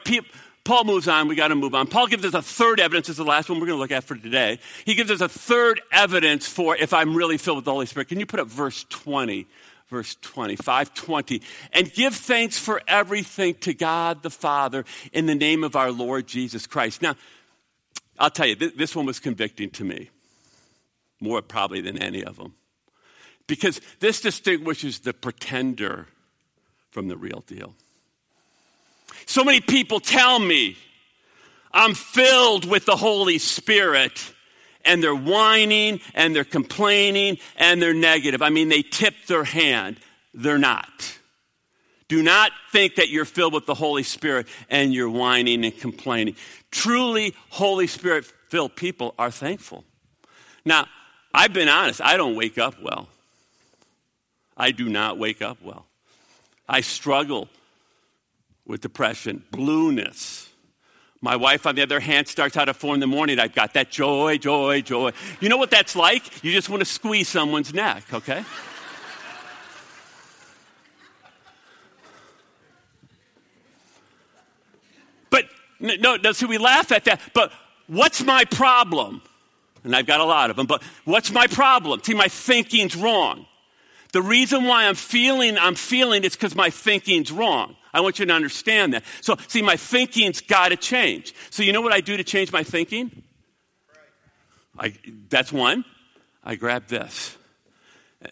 Paul 0.64 0.84
moves 0.86 1.08
on. 1.08 1.28
We 1.28 1.36
got 1.36 1.50
to 1.50 1.56
move 1.56 1.76
on. 1.76 1.88
Paul 1.88 2.08
gives 2.08 2.26
us 2.26 2.34
a 2.34 2.42
third 2.42 2.80
evidence. 2.80 3.08
Is 3.10 3.18
the 3.18 3.24
last 3.24 3.48
one 3.48 3.60
we're 3.60 3.68
going 3.68 3.78
to 3.78 3.82
look 3.82 3.92
at 3.92 4.04
for 4.04 4.16
today. 4.16 4.60
He 4.86 4.96
gives 4.96 5.12
us 5.12 5.22
a 5.22 5.30
third 5.30 5.80
evidence 5.92 6.48
for 6.48 6.76
if 6.76 6.94
I'm 6.94 7.16
really 7.16 7.38
filled 7.38 7.58
with 7.58 7.66
the 7.66 7.72
Holy 7.72 7.86
Spirit. 7.86 8.10
Can 8.10 8.20
you 8.20 8.26
put 8.26 8.40
up 8.40 8.48
verse 8.48 8.86
20? 8.90 9.48
Verse 9.90 10.16
20, 10.22 10.56
520. 10.56 11.42
And 11.74 11.94
give 11.94 12.16
thanks 12.16 12.58
for 12.58 12.82
everything 12.88 13.56
to 13.56 13.74
God 13.74 14.24
the 14.24 14.30
Father 14.30 14.86
in 15.12 15.26
the 15.26 15.36
name 15.36 15.64
of 15.64 15.76
our 15.76 15.92
Lord 15.92 16.28
Jesus 16.28 16.68
Christ. 16.68 17.02
Now, 17.02 17.16
I'll 18.20 18.30
tell 18.30 18.48
you, 18.48 18.56
this 18.56 18.96
one 18.96 19.06
was 19.06 19.20
convicting 19.20 19.70
to 19.72 19.84
me, 19.84 20.10
more 21.20 21.42
probably 21.42 21.82
than 21.82 21.98
any 22.02 22.24
of 22.24 22.38
them. 22.38 22.54
Because 23.46 23.80
this 24.00 24.22
distinguishes 24.22 25.00
the 25.00 25.14
pretender 25.14 26.08
from 26.92 27.08
the 27.08 27.18
real 27.18 27.44
deal. 27.48 27.76
So 29.26 29.44
many 29.44 29.62
people 29.62 30.00
tell 30.00 30.40
me 30.40 30.78
I'm 31.72 31.94
filled 31.94 32.66
with 32.66 32.86
the 32.86 32.96
Holy 32.96 33.38
Spirit 33.38 34.34
and 34.88 35.04
they're 35.04 35.16
whining 35.16 36.00
and 36.14 36.36
they're 36.36 36.44
complaining 36.44 37.38
and 37.58 37.82
they're 37.82 37.94
negative. 37.94 38.42
I 38.42 38.50
mean, 38.50 38.70
they 38.70 38.82
tip 38.82 39.14
their 39.28 39.44
hand. 39.44 39.98
They're 40.34 40.58
not. 40.58 41.18
Do 42.08 42.24
not 42.24 42.52
think 42.72 42.96
that 42.96 43.10
you're 43.10 43.26
filled 43.26 43.54
with 43.54 43.66
the 43.66 43.74
Holy 43.74 44.04
Spirit 44.04 44.48
and 44.70 44.94
you're 44.94 45.10
whining 45.10 45.66
and 45.66 45.78
complaining. 45.78 46.36
Truly, 46.72 47.36
Holy 47.50 47.88
Spirit 47.88 48.26
filled 48.50 48.76
people 48.76 49.14
are 49.20 49.32
thankful. 49.32 49.84
Now, 50.64 50.88
I've 51.34 51.54
been 51.54 51.70
honest, 51.70 52.02
I 52.02 52.18
don't 52.18 52.36
wake 52.36 52.58
up 52.58 52.82
well. 52.82 53.10
I 54.56 54.72
do 54.72 54.90
not 54.90 55.18
wake 55.18 55.42
up 55.42 55.62
well. 55.62 55.86
I 56.68 56.82
struggle 56.82 57.50
with 58.66 58.82
depression, 58.82 59.44
blueness 59.52 60.47
my 61.22 61.36
wife, 61.36 61.66
on 61.66 61.76
the 61.76 61.82
other 61.82 62.00
hand, 62.00 62.28
starts 62.28 62.56
out 62.58 62.70
at 62.70 62.76
four 62.76 62.94
in 62.94 63.00
the 63.00 63.08
morning. 63.08 63.40
I've 63.40 63.56
got 63.56 63.74
that 63.74 63.90
joy, 63.90 64.38
joy, 64.38 64.82
joy. 64.82 65.12
You 65.40 65.50
know 65.50 65.58
what 65.58 65.72
that's 65.72 65.96
like? 65.96 66.44
You 66.44 66.52
just 66.52 66.70
want 66.70 66.82
to 66.82 66.86
squeeze 66.86 67.28
someone's 67.28 67.74
neck, 67.74 68.04
okay? 68.14 68.44
but 75.32 75.46
no, 75.80 76.18
no, 76.18 76.32
so 76.34 76.46
we 76.46 76.60
laugh 76.60 76.92
at 76.92 77.06
that. 77.06 77.20
But 77.34 77.52
what's 77.88 78.24
my 78.24 78.46
problem? 78.46 79.24
And 79.84 79.96
I've 79.96 80.06
got 80.06 80.20
a 80.20 80.26
lot 80.26 80.52
of 80.52 80.56
them, 80.56 80.68
but 80.68 80.84
what's 81.06 81.32
my 81.32 81.48
problem? 81.48 82.02
See, 82.04 82.14
my 82.14 82.28
thinking's 82.28 82.96
wrong. 82.96 83.48
The 84.14 84.22
reason 84.22 84.66
why 84.66 84.86
I'm 84.86 84.96
feeling 84.96 85.58
I'm 85.58 85.76
feeling 85.76 86.24
it's 86.24 86.36
because 86.36 86.56
my 86.56 86.70
thinking's 86.70 87.32
wrong. 87.32 87.76
I 87.94 88.02
want 88.02 88.20
you 88.20 88.26
to 88.26 88.34
understand 88.34 88.94
that. 88.94 89.04
So, 89.22 89.36
see, 89.48 89.62
my 89.62 89.76
thinking's 89.76 90.42
got 90.42 90.70
to 90.70 90.76
change. 90.76 91.34
So, 91.50 91.64
you 91.64 91.74
know 91.74 91.82
what 91.82 91.94
I 91.94 92.02
do 92.02 92.16
to 92.16 92.24
change 92.24 92.52
my 92.52 92.64
thinking? 92.64 93.24
I, 94.78 94.94
that's 95.30 95.52
one. 95.52 95.84
I 96.44 96.56
grab 96.56 96.88
this. 96.88 97.36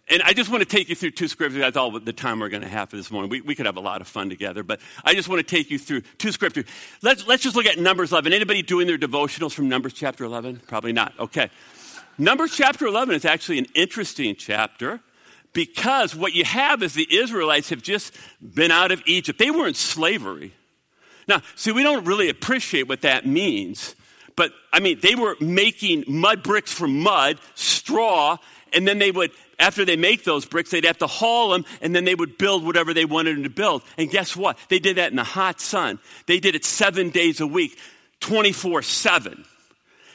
And 0.10 0.22
I 0.24 0.34
just 0.34 0.50
want 0.50 0.62
to 0.62 0.70
take 0.70 0.90
you 0.90 0.96
through 0.96 1.12
two 1.12 1.28
scriptures. 1.28 1.60
That's 1.60 1.78
all 1.78 2.00
the 2.00 2.14
time 2.14 2.40
we're 2.40 2.50
going 2.50 2.64
to 2.64 2.70
have 2.70 2.90
for 2.90 2.98
this 2.98 3.12
morning. 3.12 3.30
We, 3.30 3.42
we 3.42 3.56
could 3.56 3.66
have 3.66 3.78
a 3.78 3.82
lot 3.82 4.02
of 4.02 4.08
fun 4.08 4.30
together, 4.30 4.64
but 4.64 4.80
I 5.04 5.14
just 5.14 5.30
want 5.30 5.40
to 5.40 5.56
take 5.56 5.70
you 5.70 5.78
through 5.78 6.02
two 6.18 6.32
scriptures. 6.32 6.66
Let's, 7.02 7.28
let's 7.28 7.44
just 7.44 7.56
look 7.56 7.66
at 7.66 7.78
Numbers 7.78 8.12
11. 8.12 8.34
Anybody 8.34 8.62
doing 8.62 8.88
their 8.88 8.98
devotionals 8.98 9.54
from 9.54 9.70
Numbers 9.70 9.94
chapter 9.94 10.24
11? 10.24 10.62
Probably 10.68 10.92
not. 10.92 11.14
Okay. 11.20 11.50
Numbers 12.18 12.56
chapter 12.56 12.86
11 12.88 13.16
is 13.16 13.26
actually 13.26 13.60
an 13.60 13.68
interesting 13.76 14.36
chapter 14.36 15.02
because 15.56 16.14
what 16.14 16.34
you 16.34 16.44
have 16.44 16.84
is 16.84 16.94
the 16.94 17.08
Israelites 17.10 17.70
have 17.70 17.82
just 17.82 18.14
been 18.42 18.70
out 18.70 18.92
of 18.92 19.02
Egypt. 19.08 19.40
They 19.40 19.50
were 19.50 19.68
in 19.68 19.74
slavery. 19.74 20.54
Now, 21.28 21.42
see, 21.56 21.72
we 21.72 21.82
don't 21.82 22.06
really 22.06 22.30
appreciate 22.30 22.88
what 22.88 23.02
that 23.02 23.26
means, 23.26 23.96
but 24.36 24.52
I 24.72 24.82
mean, 24.82 25.00
they 25.02 25.16
were 25.16 25.36
making 25.40 26.04
mud 26.08 26.44
bricks 26.44 26.72
from 26.72 27.00
mud, 27.00 27.40
straw, 27.56 28.38
and 28.74 28.86
then 28.86 29.00
they 29.00 29.10
would, 29.10 29.32
after 29.58 29.86
they 29.86 29.96
make 29.96 30.26
those 30.26 30.46
bricks, 30.46 30.70
they'd 30.70 30.84
have 30.84 30.98
to 30.98 31.08
haul 31.08 31.50
them, 31.50 31.66
and 31.82 31.96
then 31.96 32.04
they 32.04 32.16
would 32.16 32.38
build 32.38 32.66
whatever 32.66 32.94
they 32.94 33.06
wanted 33.06 33.38
them 33.38 33.44
to 33.44 33.50
build. 33.50 33.82
And 33.98 34.12
guess 34.12 34.36
what? 34.36 34.60
They 34.70 34.80
did 34.80 34.98
that 34.98 35.12
in 35.12 35.16
the 35.16 35.24
hot 35.24 35.62
sun. 35.62 36.00
They 36.28 36.42
did 36.42 36.56
it 36.56 36.66
seven 36.66 37.12
days 37.12 37.40
a 37.40 37.48
week, 37.48 37.80
24 38.20 38.82
7. 38.82 39.46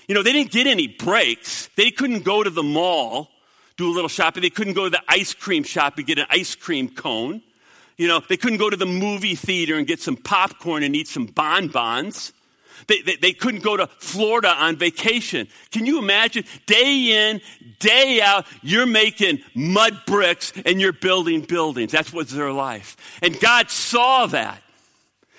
You 0.06 0.14
know, 0.14 0.22
they 0.22 0.32
didn't 0.32 0.52
get 0.52 0.66
any 0.66 0.86
breaks. 0.86 1.70
They 1.76 1.90
couldn't 1.90 2.24
go 2.24 2.42
to 2.42 2.50
the 2.50 2.62
mall 2.62 3.30
do 3.80 3.90
a 3.90 3.94
little 3.94 4.08
shopping. 4.08 4.42
They 4.42 4.50
couldn't 4.50 4.74
go 4.74 4.84
to 4.84 4.90
the 4.90 5.02
ice 5.08 5.32
cream 5.32 5.64
shop 5.64 5.96
and 5.96 6.06
get 6.06 6.18
an 6.18 6.26
ice 6.28 6.54
cream 6.54 6.88
cone. 6.88 7.42
You 7.96 8.08
know, 8.08 8.20
they 8.28 8.36
couldn't 8.36 8.58
go 8.58 8.70
to 8.70 8.76
the 8.76 8.86
movie 8.86 9.34
theater 9.34 9.76
and 9.76 9.86
get 9.86 10.00
some 10.00 10.16
popcorn 10.16 10.82
and 10.82 10.94
eat 10.94 11.08
some 11.08 11.26
bonbons. 11.26 12.32
They, 12.86 13.02
they, 13.02 13.16
they, 13.16 13.32
couldn't 13.32 13.62
go 13.62 13.76
to 13.76 13.86
Florida 13.98 14.48
on 14.48 14.76
vacation. 14.76 15.48
Can 15.70 15.86
you 15.86 15.98
imagine? 15.98 16.44
Day 16.66 17.28
in, 17.30 17.40
day 17.78 18.20
out, 18.22 18.46
you're 18.62 18.86
making 18.86 19.40
mud 19.54 19.98
bricks 20.06 20.52
and 20.64 20.80
you're 20.80 20.94
building 20.94 21.42
buildings. 21.42 21.92
That's 21.92 22.12
what's 22.12 22.32
their 22.32 22.52
life. 22.52 22.96
And 23.22 23.38
God 23.38 23.70
saw 23.70 24.26
that 24.26 24.62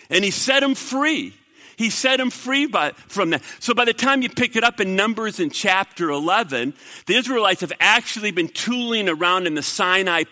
and 0.09 0.23
He 0.23 0.31
set 0.31 0.59
them 0.61 0.75
free. 0.75 1.35
He 1.81 1.89
set 1.89 2.19
him 2.19 2.29
free 2.29 2.67
by, 2.67 2.91
from 2.91 3.31
that. 3.31 3.41
So 3.57 3.73
by 3.73 3.85
the 3.85 3.93
time 3.93 4.21
you 4.21 4.29
pick 4.29 4.55
it 4.55 4.63
up 4.63 4.79
in 4.79 4.95
Numbers 4.95 5.39
in 5.39 5.49
chapter 5.49 6.11
11, 6.11 6.75
the 7.07 7.15
Israelites 7.15 7.61
have 7.61 7.73
actually 7.79 8.29
been 8.29 8.49
tooling 8.49 9.09
around 9.09 9.47
in 9.47 9.55
the 9.55 9.63
Sinai 9.63 10.25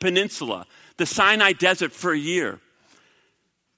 Peninsula, 0.00 0.66
the 0.96 1.06
Sinai 1.06 1.52
Desert 1.52 1.92
for 1.92 2.10
a 2.10 2.18
year. 2.18 2.58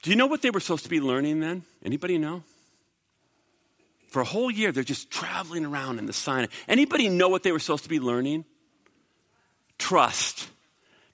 Do 0.00 0.08
you 0.08 0.16
know 0.16 0.26
what 0.26 0.40
they 0.40 0.48
were 0.48 0.58
supposed 0.58 0.84
to 0.84 0.88
be 0.88 1.02
learning 1.02 1.40
then? 1.40 1.64
Anybody 1.84 2.16
know? 2.16 2.44
For 4.08 4.22
a 4.22 4.24
whole 4.24 4.50
year, 4.50 4.72
they're 4.72 4.82
just 4.82 5.10
traveling 5.10 5.66
around 5.66 5.98
in 5.98 6.06
the 6.06 6.14
Sinai. 6.14 6.46
Anybody 6.66 7.10
know 7.10 7.28
what 7.28 7.42
they 7.42 7.52
were 7.52 7.58
supposed 7.58 7.82
to 7.82 7.90
be 7.90 8.00
learning? 8.00 8.46
Trust 9.76 10.48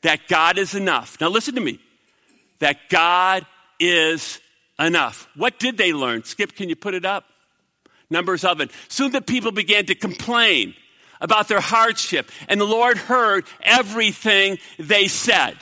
that 0.03 0.29
God 0.29 0.59
is 0.59 0.77
enough. 0.77 1.21
Now 1.21 1.29
listen 1.29 1.57
to 1.57 1.61
me. 1.61 1.81
That 2.61 2.89
God 2.89 3.45
is 3.81 4.39
enough. 4.79 5.29
What 5.35 5.59
did 5.59 5.77
they 5.77 5.93
learn? 5.93 6.25
Skip, 6.25 6.55
can 6.55 6.69
you 6.69 6.77
put 6.77 6.95
it 6.95 7.05
up? 7.05 7.25
Numbers 8.11 8.45
of 8.45 8.61
it. 8.61 8.71
Soon 8.89 9.13
the 9.13 9.21
people 9.21 9.53
began 9.53 9.87
to 9.87 9.95
complain 9.95 10.75
about 11.21 11.49
their 11.49 11.61
hardship, 11.61 12.31
and 12.49 12.61
the 12.61 12.65
Lord 12.65 12.97
heard 12.97 13.45
everything 13.61 14.59
they 14.79 15.09
said. 15.09 15.57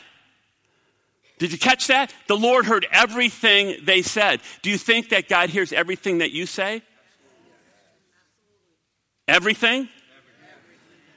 Did 1.39 1.53
you 1.53 1.59
catch 1.59 1.89
that? 1.89 2.15
The 2.29 2.37
Lord 2.37 2.67
heard 2.67 2.87
everything 2.91 3.77
they 3.85 4.03
said. 4.03 4.41
Do 4.63 4.71
you 4.71 4.79
think 4.79 5.11
that 5.11 5.29
God 5.29 5.51
hears 5.51 5.73
everything 5.73 6.19
that 6.19 6.31
you 6.31 6.47
say? 6.47 6.83
Everything? 9.29 9.89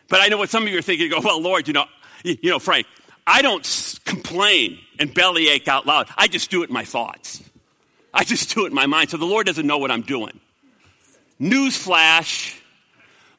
But 0.10 0.22
I 0.22 0.28
know 0.28 0.38
what 0.38 0.50
some 0.50 0.64
of 0.64 0.70
you 0.70 0.80
are 0.80 0.82
thinking. 0.82 1.10
Go, 1.10 1.22
well, 1.22 1.42
Lord, 1.42 1.68
you 1.68 1.74
know, 1.74 1.86
you 2.24 2.50
know, 2.50 2.60
Frank, 2.60 2.88
I 3.28 3.42
don't 3.42 4.00
complain 4.06 4.80
and 5.00 5.14
bellyache 5.14 5.68
out 5.68 5.86
loud. 5.86 6.10
I 6.18 6.28
just 6.28 6.50
do 6.50 6.64
it 6.64 6.70
in 6.70 6.74
my 6.74 6.84
thoughts. 6.84 7.44
I 8.14 8.24
just 8.24 8.54
do 8.54 8.66
it 8.66 8.70
in 8.70 8.74
my 8.74 8.86
mind. 8.86 9.10
So 9.10 9.18
the 9.18 9.26
Lord 9.26 9.46
doesn't 9.46 9.68
know 9.68 9.78
what 9.78 9.92
I'm 9.92 10.02
doing. 10.02 10.40
Newsflash 11.40 12.60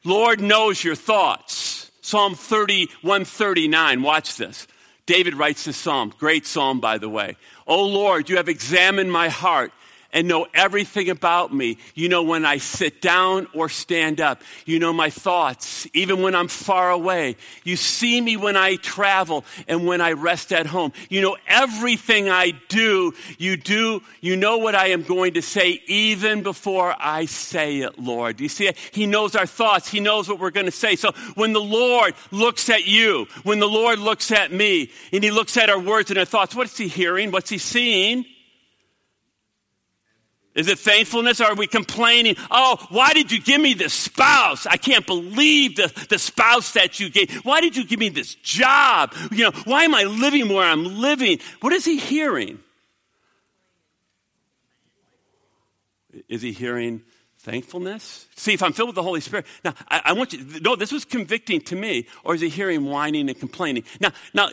Lord 0.03 0.41
knows 0.41 0.83
your 0.83 0.95
thoughts. 0.95 1.91
Psalm 2.01 2.33
30, 2.35 2.87
139. 3.01 4.01
Watch 4.01 4.35
this. 4.35 4.67
David 5.05 5.35
writes 5.35 5.65
this 5.65 5.77
psalm. 5.77 6.13
Great 6.17 6.45
psalm, 6.45 6.79
by 6.79 6.97
the 6.97 7.09
way. 7.09 7.37
Oh 7.67 7.85
Lord, 7.85 8.29
you 8.29 8.37
have 8.37 8.49
examined 8.49 9.11
my 9.11 9.29
heart 9.29 9.71
and 10.13 10.27
know 10.27 10.47
everything 10.53 11.09
about 11.09 11.53
me. 11.53 11.77
You 11.95 12.09
know 12.09 12.23
when 12.23 12.45
I 12.45 12.57
sit 12.57 13.01
down 13.01 13.47
or 13.53 13.69
stand 13.69 14.19
up. 14.21 14.41
You 14.65 14.79
know 14.79 14.93
my 14.93 15.09
thoughts, 15.09 15.87
even 15.93 16.21
when 16.21 16.35
I'm 16.35 16.47
far 16.47 16.91
away. 16.91 17.37
You 17.63 17.75
see 17.75 18.19
me 18.19 18.37
when 18.37 18.57
I 18.57 18.75
travel 18.75 19.45
and 19.67 19.85
when 19.85 20.01
I 20.01 20.13
rest 20.13 20.51
at 20.51 20.65
home. 20.65 20.93
You 21.09 21.21
know 21.21 21.37
everything 21.47 22.29
I 22.29 22.51
do. 22.67 23.13
You 23.37 23.57
do, 23.57 24.01
you 24.19 24.35
know 24.35 24.57
what 24.57 24.75
I 24.75 24.87
am 24.87 25.03
going 25.03 25.33
to 25.33 25.41
say 25.41 25.81
even 25.87 26.43
before 26.43 26.95
I 26.99 27.25
say 27.25 27.79
it, 27.79 27.99
Lord. 27.99 28.39
You 28.39 28.49
see? 28.49 28.71
He 28.91 29.07
knows 29.07 29.35
our 29.35 29.45
thoughts. 29.45 29.89
He 29.89 29.99
knows 29.99 30.27
what 30.27 30.39
we're 30.39 30.51
going 30.51 30.65
to 30.65 30.71
say. 30.71 30.95
So 30.95 31.11
when 31.35 31.53
the 31.53 31.61
Lord 31.61 32.13
looks 32.31 32.69
at 32.69 32.87
you, 32.87 33.27
when 33.43 33.59
the 33.59 33.67
Lord 33.67 33.99
looks 33.99 34.31
at 34.31 34.51
me, 34.51 34.91
and 35.11 35.23
he 35.23 35.31
looks 35.31 35.57
at 35.57 35.69
our 35.69 35.79
words 35.79 36.09
and 36.09 36.19
our 36.19 36.25
thoughts, 36.25 36.55
what 36.55 36.67
is 36.67 36.77
he 36.77 36.87
hearing? 36.87 37.31
What's 37.31 37.49
he 37.49 37.57
seeing? 37.57 38.25
Is 40.53 40.67
it 40.67 40.79
thankfulness? 40.79 41.39
Or 41.39 41.45
are 41.45 41.55
we 41.55 41.67
complaining? 41.67 42.35
Oh, 42.49 42.77
why 42.89 43.13
did 43.13 43.31
you 43.31 43.41
give 43.41 43.61
me 43.61 43.73
this 43.73 43.93
spouse? 43.93 44.65
I 44.65 44.77
can't 44.77 45.07
believe 45.07 45.77
the, 45.77 46.05
the 46.09 46.19
spouse 46.19 46.73
that 46.73 46.99
you 46.99 47.09
gave. 47.09 47.31
Why 47.45 47.61
did 47.61 47.77
you 47.77 47.85
give 47.85 47.99
me 47.99 48.09
this 48.09 48.35
job? 48.35 49.13
You 49.31 49.45
know, 49.45 49.51
why 49.63 49.83
am 49.85 49.95
I 49.95 50.03
living 50.03 50.49
where 50.49 50.65
I'm 50.65 50.83
living? 50.99 51.39
What 51.61 51.71
is 51.73 51.85
he 51.85 51.97
hearing? 51.97 52.59
Is 56.27 56.41
he 56.41 56.51
hearing 56.51 57.03
thankfulness? 57.39 58.27
See, 58.35 58.53
if 58.53 58.61
I'm 58.61 58.73
filled 58.73 58.89
with 58.89 58.95
the 58.95 59.03
Holy 59.03 59.21
Spirit, 59.21 59.45
now 59.63 59.73
I, 59.87 60.01
I 60.05 60.13
want 60.13 60.33
you, 60.33 60.45
no, 60.59 60.75
this 60.75 60.91
was 60.91 61.05
convicting 61.05 61.61
to 61.61 61.75
me, 61.75 62.07
or 62.25 62.35
is 62.35 62.41
he 62.41 62.49
hearing 62.49 62.85
whining 62.85 63.29
and 63.29 63.39
complaining? 63.39 63.83
Now, 64.01 64.11
now, 64.33 64.49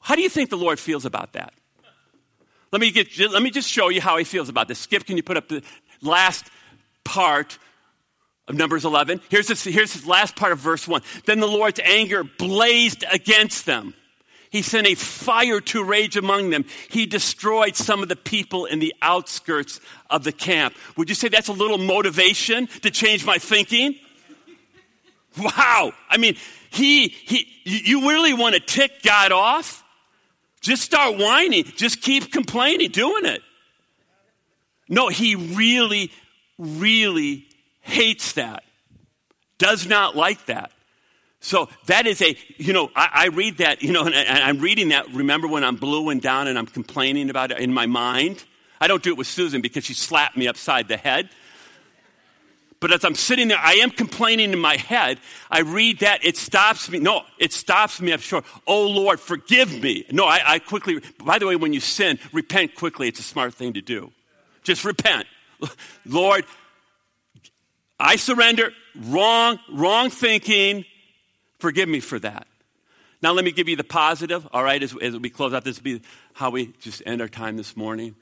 how 0.00 0.16
do 0.16 0.22
you 0.22 0.28
think 0.28 0.50
the 0.50 0.56
Lord 0.56 0.80
feels 0.80 1.04
about 1.04 1.32
that? 1.34 1.54
Let 2.76 2.82
me, 2.82 2.90
get, 2.90 3.18
let 3.32 3.42
me 3.42 3.50
just 3.50 3.70
show 3.70 3.88
you 3.88 4.02
how 4.02 4.18
he 4.18 4.24
feels 4.24 4.50
about 4.50 4.68
this. 4.68 4.78
Skip, 4.78 5.06
can 5.06 5.16
you 5.16 5.22
put 5.22 5.38
up 5.38 5.48
the 5.48 5.62
last 6.02 6.50
part 7.04 7.58
of 8.48 8.54
Numbers 8.54 8.84
11? 8.84 9.22
Here's, 9.30 9.46
this, 9.46 9.64
here's 9.64 9.94
the 9.94 10.06
last 10.06 10.36
part 10.36 10.52
of 10.52 10.58
verse 10.58 10.86
1. 10.86 11.00
Then 11.24 11.40
the 11.40 11.48
Lord's 11.48 11.80
anger 11.80 12.22
blazed 12.22 13.02
against 13.10 13.64
them. 13.64 13.94
He 14.50 14.60
sent 14.60 14.86
a 14.86 14.94
fire 14.94 15.58
to 15.62 15.84
rage 15.84 16.18
among 16.18 16.50
them. 16.50 16.66
He 16.90 17.06
destroyed 17.06 17.76
some 17.76 18.02
of 18.02 18.10
the 18.10 18.14
people 18.14 18.66
in 18.66 18.78
the 18.78 18.94
outskirts 19.00 19.80
of 20.10 20.24
the 20.24 20.32
camp. 20.32 20.74
Would 20.98 21.08
you 21.08 21.14
say 21.14 21.28
that's 21.28 21.48
a 21.48 21.54
little 21.54 21.78
motivation 21.78 22.66
to 22.82 22.90
change 22.90 23.24
my 23.24 23.38
thinking? 23.38 23.94
Wow. 25.38 25.94
I 26.10 26.18
mean, 26.18 26.36
he, 26.68 27.08
he, 27.08 27.48
you 27.64 28.10
really 28.10 28.34
want 28.34 28.54
to 28.54 28.60
tick 28.60 29.02
God 29.02 29.32
off? 29.32 29.82
Just 30.66 30.82
start 30.82 31.16
whining. 31.16 31.62
Just 31.76 32.02
keep 32.02 32.32
complaining, 32.32 32.90
doing 32.90 33.24
it. 33.24 33.40
No, 34.88 35.08
he 35.08 35.36
really, 35.36 36.10
really 36.58 37.46
hates 37.82 38.32
that. 38.32 38.64
Does 39.58 39.86
not 39.86 40.16
like 40.16 40.46
that. 40.46 40.72
So 41.38 41.68
that 41.86 42.08
is 42.08 42.20
a, 42.20 42.36
you 42.56 42.72
know, 42.72 42.90
I, 42.96 43.10
I 43.12 43.26
read 43.28 43.58
that, 43.58 43.84
you 43.84 43.92
know, 43.92 44.04
and, 44.06 44.14
and 44.14 44.38
I'm 44.42 44.58
reading 44.58 44.88
that, 44.88 45.08
remember 45.12 45.46
when 45.46 45.62
I'm 45.62 45.76
blue 45.76 46.08
and 46.08 46.20
down 46.20 46.48
and 46.48 46.58
I'm 46.58 46.66
complaining 46.66 47.30
about 47.30 47.52
it 47.52 47.60
in 47.60 47.72
my 47.72 47.86
mind? 47.86 48.44
I 48.80 48.88
don't 48.88 49.04
do 49.04 49.10
it 49.10 49.16
with 49.16 49.28
Susan 49.28 49.60
because 49.60 49.84
she 49.84 49.94
slapped 49.94 50.36
me 50.36 50.48
upside 50.48 50.88
the 50.88 50.96
head. 50.96 51.30
But 52.80 52.92
as 52.92 53.04
I'm 53.04 53.14
sitting 53.14 53.48
there, 53.48 53.58
I 53.58 53.74
am 53.74 53.90
complaining 53.90 54.52
in 54.52 54.58
my 54.58 54.76
head. 54.76 55.18
I 55.50 55.60
read 55.60 56.00
that, 56.00 56.24
it 56.24 56.36
stops 56.36 56.90
me. 56.90 56.98
No, 56.98 57.22
it 57.38 57.52
stops 57.52 58.00
me. 58.00 58.12
I'm 58.12 58.20
sure, 58.20 58.42
oh 58.66 58.86
Lord, 58.86 59.18
forgive 59.18 59.82
me. 59.82 60.04
No, 60.10 60.26
I, 60.26 60.40
I 60.44 60.58
quickly, 60.58 61.00
by 61.24 61.38
the 61.38 61.46
way, 61.46 61.56
when 61.56 61.72
you 61.72 61.80
sin, 61.80 62.18
repent 62.32 62.74
quickly. 62.74 63.08
It's 63.08 63.20
a 63.20 63.24
smart 63.24 63.54
thing 63.54 63.72
to 63.74 63.80
do. 63.80 64.12
Just 64.62 64.84
repent. 64.84 65.26
Lord, 66.06 66.44
I 67.98 68.16
surrender. 68.16 68.72
Wrong, 68.94 69.58
wrong 69.72 70.10
thinking. 70.10 70.84
Forgive 71.58 71.88
me 71.88 72.00
for 72.00 72.18
that. 72.18 72.46
Now, 73.22 73.32
let 73.32 73.44
me 73.44 73.52
give 73.52 73.68
you 73.68 73.76
the 73.76 73.84
positive, 73.84 74.46
all 74.52 74.62
right, 74.62 74.82
as, 74.82 74.94
as 75.00 75.16
we 75.16 75.30
close 75.30 75.54
out. 75.54 75.64
This 75.64 75.78
will 75.78 75.84
be 75.84 76.02
how 76.34 76.50
we 76.50 76.74
just 76.80 77.02
end 77.06 77.22
our 77.22 77.28
time 77.28 77.56
this 77.56 77.76
morning. 77.76 78.14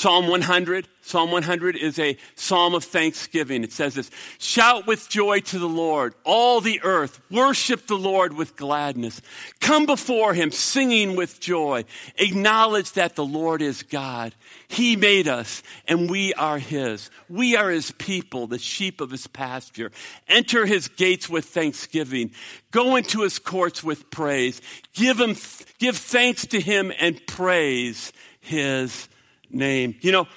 Psalm 0.00 0.28
100. 0.28 0.88
Psalm 1.02 1.30
100 1.30 1.76
is 1.76 1.98
a 1.98 2.16
psalm 2.34 2.74
of 2.74 2.84
thanksgiving. 2.84 3.62
It 3.62 3.70
says 3.70 3.96
this 3.96 4.10
Shout 4.38 4.86
with 4.86 5.10
joy 5.10 5.40
to 5.40 5.58
the 5.58 5.68
Lord, 5.68 6.14
all 6.24 6.62
the 6.62 6.80
earth. 6.82 7.20
Worship 7.30 7.86
the 7.86 7.98
Lord 7.98 8.32
with 8.32 8.56
gladness. 8.56 9.20
Come 9.60 9.84
before 9.84 10.32
him 10.32 10.52
singing 10.52 11.16
with 11.16 11.38
joy. 11.38 11.84
Acknowledge 12.16 12.92
that 12.92 13.14
the 13.14 13.26
Lord 13.26 13.60
is 13.60 13.82
God. 13.82 14.34
He 14.68 14.96
made 14.96 15.28
us, 15.28 15.62
and 15.86 16.08
we 16.08 16.32
are 16.32 16.58
his. 16.58 17.10
We 17.28 17.54
are 17.54 17.68
his 17.68 17.90
people, 17.90 18.46
the 18.46 18.58
sheep 18.58 19.02
of 19.02 19.10
his 19.10 19.26
pasture. 19.26 19.92
Enter 20.28 20.64
his 20.64 20.88
gates 20.88 21.28
with 21.28 21.44
thanksgiving. 21.44 22.30
Go 22.70 22.96
into 22.96 23.20
his 23.20 23.38
courts 23.38 23.84
with 23.84 24.10
praise. 24.10 24.62
Give 24.94 25.20
him, 25.20 25.36
give 25.78 25.98
thanks 25.98 26.46
to 26.46 26.58
him 26.58 26.90
and 26.98 27.20
praise 27.26 28.14
his 28.40 29.06
name. 29.06 29.16
You 29.52 30.12
know, 30.12 30.28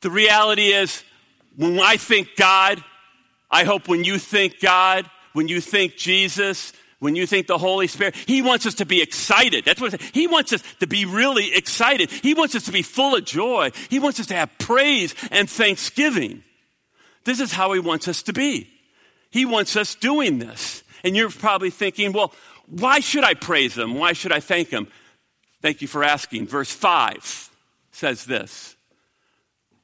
the 0.00 0.10
reality 0.10 0.72
is 0.72 1.02
when 1.56 1.78
I 1.78 1.96
think 1.96 2.30
God, 2.36 2.82
I 3.50 3.64
hope 3.64 3.88
when 3.88 4.04
you 4.04 4.18
think 4.18 4.60
God, 4.60 5.08
when 5.32 5.48
you 5.48 5.60
think 5.60 5.96
Jesus, 5.96 6.72
when 6.98 7.16
you 7.16 7.26
think 7.26 7.46
the 7.46 7.58
Holy 7.58 7.86
Spirit, 7.86 8.14
He 8.14 8.42
wants 8.42 8.66
us 8.66 8.74
to 8.74 8.86
be 8.86 9.02
excited. 9.02 9.64
That's 9.64 9.80
what 9.80 10.00
He 10.00 10.26
wants 10.26 10.52
us 10.52 10.62
to 10.80 10.86
be 10.86 11.04
really 11.04 11.54
excited. 11.54 12.10
He 12.10 12.34
wants 12.34 12.54
us 12.54 12.64
to 12.64 12.72
be 12.72 12.82
full 12.82 13.16
of 13.16 13.24
joy. 13.24 13.70
He 13.90 13.98
wants 13.98 14.20
us 14.20 14.26
to 14.26 14.34
have 14.34 14.50
praise 14.58 15.14
and 15.30 15.48
thanksgiving. 15.48 16.42
This 17.24 17.40
is 17.40 17.52
how 17.52 17.72
He 17.72 17.80
wants 17.80 18.08
us 18.08 18.22
to 18.24 18.32
be. 18.32 18.68
He 19.30 19.44
wants 19.44 19.76
us 19.76 19.94
doing 19.94 20.38
this. 20.38 20.82
And 21.04 21.16
you're 21.16 21.30
probably 21.30 21.70
thinking, 21.70 22.12
well, 22.12 22.32
why 22.66 23.00
should 23.00 23.24
I 23.24 23.34
praise 23.34 23.76
Him? 23.76 23.94
Why 23.94 24.12
should 24.12 24.32
I 24.32 24.40
thank 24.40 24.68
Him? 24.68 24.88
Thank 25.60 25.82
you 25.82 25.88
for 25.88 26.04
asking. 26.04 26.46
Verse 26.46 26.70
5 26.70 27.50
says 27.92 28.24
this. 28.24 28.76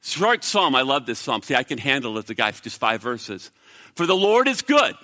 Short 0.01 0.43
psalm. 0.43 0.75
I 0.75 0.81
love 0.81 1.05
this 1.05 1.19
psalm. 1.19 1.41
See, 1.41 1.55
I 1.55 1.63
can 1.63 1.77
handle 1.77 2.17
it. 2.17 2.25
The 2.27 2.35
guy, 2.35 2.51
just 2.51 2.79
five 2.79 3.01
verses. 3.01 3.51
For 3.95 4.05
the 4.05 4.15
Lord 4.15 4.47
is 4.47 4.61
good. 4.61 4.95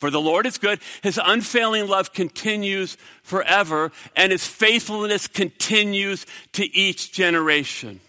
For 0.00 0.10
the 0.10 0.20
Lord 0.20 0.46
is 0.46 0.56
good. 0.56 0.80
His 1.02 1.20
unfailing 1.22 1.86
love 1.86 2.14
continues 2.14 2.96
forever, 3.22 3.92
and 4.16 4.32
his 4.32 4.46
faithfulness 4.46 5.26
continues 5.26 6.24
to 6.52 6.74
each 6.74 7.12
generation. 7.12 8.00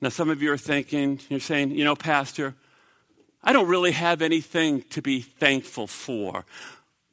Now, 0.00 0.10
some 0.10 0.30
of 0.30 0.40
you 0.40 0.52
are 0.52 0.58
thinking, 0.58 1.18
you're 1.28 1.40
saying, 1.40 1.72
you 1.72 1.84
know, 1.84 1.96
Pastor, 1.96 2.54
I 3.42 3.52
don't 3.52 3.66
really 3.66 3.90
have 3.90 4.22
anything 4.22 4.82
to 4.90 5.02
be 5.02 5.20
thankful 5.20 5.88
for. 5.88 6.44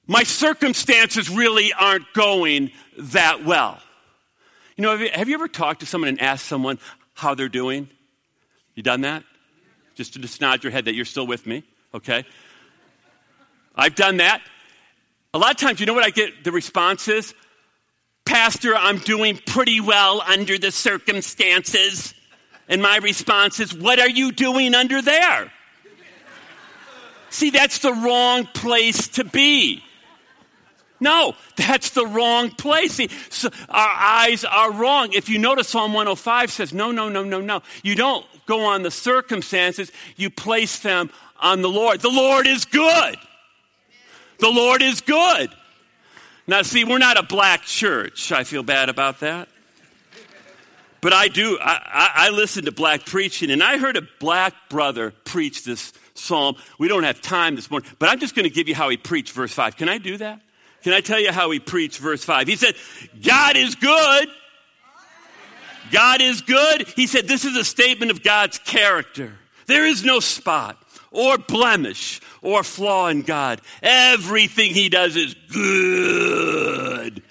My 0.06 0.22
circumstances 0.22 1.28
really 1.32 1.74
aren't 1.74 2.14
going 2.14 2.70
that 2.98 3.44
well. 3.44 3.80
You 4.76 4.82
know, 4.82 4.92
have 4.92 5.02
you, 5.02 5.10
have 5.14 5.30
you 5.30 5.36
ever 5.36 5.48
talked 5.48 5.80
to 5.80 5.86
someone 5.86 6.10
and 6.10 6.22
asked 6.22 6.46
someone 6.46 6.80
how 7.14 7.34
they're 7.34 7.48
doing? 7.48 7.90
You 8.74 8.84
done 8.84 9.02
that? 9.02 9.24
Just 9.96 10.14
to 10.14 10.20
just 10.20 10.42
nod 10.42 10.64
your 10.64 10.72
head 10.72 10.86
that 10.86 10.96
you're 10.96 11.06
still 11.06 11.26
with 11.26 11.48
me, 11.48 11.64
okay? 11.94 12.26
I've 13.74 13.96
done 13.96 14.18
that. 14.18 14.42
A 15.34 15.38
lot 15.38 15.52
of 15.52 15.58
times, 15.58 15.80
you 15.80 15.86
know 15.86 15.94
what 15.94 16.04
I 16.04 16.10
get 16.10 16.44
the 16.44 16.52
response 16.52 17.08
is? 17.08 17.34
Pastor, 18.26 18.76
I'm 18.76 18.98
doing 18.98 19.40
pretty 19.46 19.80
well 19.80 20.22
under 20.22 20.58
the 20.58 20.72
circumstances. 20.72 22.14
And 22.68 22.82
my 22.82 22.98
response 22.98 23.60
is, 23.60 23.74
What 23.74 24.00
are 24.00 24.10
you 24.10 24.32
doing 24.32 24.74
under 24.74 25.02
there? 25.02 25.52
See, 27.30 27.50
that's 27.50 27.80
the 27.80 27.94
wrong 27.94 28.46
place 28.48 29.10
to 29.10 29.24
be. 29.24 29.84
No, 31.00 31.36
that's 31.56 31.90
the 31.92 32.06
wrong 32.06 32.52
place. 32.52 32.94
See, 32.94 33.10
so 33.30 33.50
our 33.70 33.90
eyes 33.90 34.46
are 34.46 34.72
wrong. 34.72 35.10
If 35.14 35.30
you 35.30 35.40
notice, 35.40 35.70
Psalm 35.70 35.94
105 35.94 36.52
says, 36.52 36.74
no, 36.74 36.92
no, 36.92 37.10
no, 37.10 37.24
no, 37.24 37.42
no. 37.42 37.62
You 37.84 37.96
don't 37.96 38.26
go 38.46 38.66
on 38.66 38.84
the 38.84 38.92
circumstances, 38.92 39.92
you 40.16 40.30
place 40.30 40.80
them 40.80 41.10
on 41.40 41.62
the 41.62 41.70
Lord. 41.70 42.02
The 42.02 42.10
Lord 42.10 42.48
is 42.48 42.66
good. 42.66 43.18
The 44.40 44.50
Lord 44.50 44.82
is 44.82 45.02
good. 45.02 45.50
Now, 46.48 46.62
see, 46.62 46.84
we're 46.84 47.00
not 47.00 47.18
a 47.18 47.24
black 47.24 47.64
church. 47.64 48.32
I 48.32 48.44
feel 48.44 48.64
bad 48.64 48.90
about 48.90 49.20
that. 49.22 49.50
But 51.02 51.14
I 51.14 51.28
do, 51.28 51.60
I, 51.62 51.74
I, 51.86 52.12
I 52.28 52.30
listen 52.30 52.66
to 52.66 52.72
black 52.72 53.06
preaching, 53.06 53.52
and 53.52 53.62
I 53.62 53.78
heard 53.78 53.98
a 53.98 54.08
black 54.20 54.54
brother 54.70 55.12
preach 55.24 55.64
this 55.64 55.94
psalm. 56.16 56.56
We 56.80 56.88
don't 56.88 57.04
have 57.04 57.22
time 57.22 57.56
this 57.56 57.70
morning, 57.70 57.90
but 58.00 58.10
I'm 58.10 58.20
just 58.20 58.36
going 58.36 58.46
to 58.46 58.50
give 58.50 58.68
you 58.68 58.76
how 58.76 58.90
he 58.90 58.98
preached 58.98 59.34
verse 59.34 59.54
5. 59.54 59.78
Can 59.78 59.88
I 59.90 59.98
do 59.98 60.18
that? 60.18 60.42
Can 60.86 60.94
I 60.94 61.02
tell 61.02 61.20
you 61.20 61.32
how 61.32 61.50
he 61.50 61.60
preached 61.60 61.98
verse 61.98 62.24
5? 62.24 62.46
He 62.46 62.56
said, 62.56 62.76
God 63.24 63.58
is 63.58 63.74
good. 63.74 64.30
God 65.92 66.22
is 66.22 66.42
good. 66.42 66.88
He 66.90 67.08
said, 67.08 67.28
This 67.28 67.44
is 67.44 67.58
a 67.58 67.66
statement 67.66 68.12
of 68.12 68.22
God's 68.22 68.60
character. 68.60 69.34
There 69.66 69.88
is 69.88 70.04
no 70.04 70.20
spot 70.20 70.78
or 71.10 71.40
blemish 71.40 72.22
or 72.44 72.62
flaw 72.62 73.08
in 73.08 73.24
God. 73.24 73.62
Everything 73.82 74.76
he 74.76 74.90
does 74.90 75.16
is 75.16 75.34
good. 75.52 77.24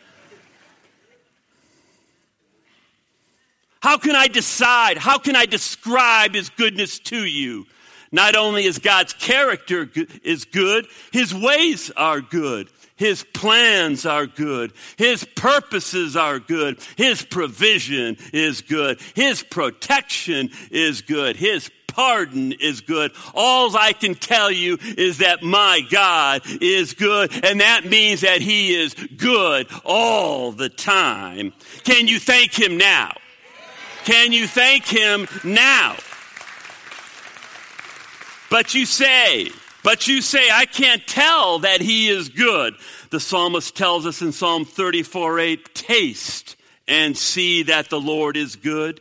How 3.80 3.98
can 3.98 4.16
I 4.16 4.26
decide? 4.26 4.98
How 4.98 5.18
can 5.18 5.36
I 5.36 5.46
describe 5.46 6.34
his 6.34 6.48
goodness 6.48 6.98
to 6.98 7.24
you? 7.24 7.66
Not 8.10 8.34
only 8.34 8.64
is 8.64 8.80
God's 8.80 9.12
character 9.12 9.88
is 10.24 10.44
good, 10.44 10.88
his 11.12 11.32
ways 11.32 11.92
are 11.96 12.20
good. 12.20 12.68
His 12.96 13.24
plans 13.34 14.06
are 14.06 14.26
good. 14.26 14.72
His 14.96 15.24
purposes 15.36 16.16
are 16.16 16.38
good. 16.38 16.78
His 16.96 17.22
provision 17.22 18.16
is 18.32 18.60
good. 18.60 19.00
His 19.14 19.42
protection 19.42 20.50
is 20.70 21.02
good. 21.02 21.36
His 21.36 21.70
pardon 21.88 22.52
is 22.52 22.80
good. 22.80 23.12
All 23.34 23.76
I 23.76 23.92
can 23.92 24.14
tell 24.14 24.50
you 24.50 24.78
is 24.80 25.18
that 25.18 25.42
my 25.42 25.80
God 25.90 26.42
is 26.60 26.94
good, 26.94 27.32
and 27.44 27.60
that 27.60 27.84
means 27.84 28.20
that 28.22 28.40
He 28.40 28.74
is 28.74 28.94
good 28.94 29.68
all 29.84 30.52
the 30.52 30.68
time. 30.68 31.52
Can 31.84 32.06
you 32.06 32.18
thank 32.18 32.52
Him 32.58 32.76
now? 32.76 33.12
Can 34.04 34.32
you 34.32 34.46
thank 34.46 34.84
Him 34.84 35.26
now? 35.42 35.96
But 38.50 38.74
you 38.74 38.86
say, 38.86 39.50
but 39.84 40.08
you 40.08 40.20
say, 40.20 40.48
I 40.50 40.66
can't 40.66 41.06
tell 41.06 41.60
that 41.60 41.80
He 41.80 42.08
is 42.08 42.28
good. 42.30 42.74
The 43.10 43.20
psalmist 43.20 43.76
tells 43.76 44.06
us 44.06 44.20
in 44.20 44.32
Psalm 44.32 44.64
34 44.64 45.38
8, 45.38 45.74
taste 45.74 46.56
and 46.88 47.16
see 47.16 47.64
that 47.64 47.90
the 47.90 48.00
Lord 48.00 48.36
is 48.36 48.56
good. 48.56 49.00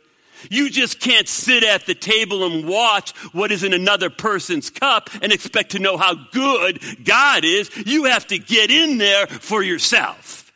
You 0.50 0.68
just 0.70 1.00
can't 1.00 1.26
sit 1.26 1.64
at 1.64 1.86
the 1.86 1.94
table 1.94 2.44
and 2.44 2.68
watch 2.68 3.12
what 3.32 3.50
is 3.50 3.64
in 3.64 3.72
another 3.72 4.10
person's 4.10 4.68
cup 4.70 5.08
and 5.22 5.32
expect 5.32 5.72
to 5.72 5.78
know 5.78 5.96
how 5.96 6.14
good 6.32 6.80
God 7.04 7.44
is. 7.44 7.70
You 7.86 8.04
have 8.04 8.26
to 8.26 8.38
get 8.38 8.70
in 8.70 8.98
there 8.98 9.26
for 9.26 9.62
yourself. 9.62 10.52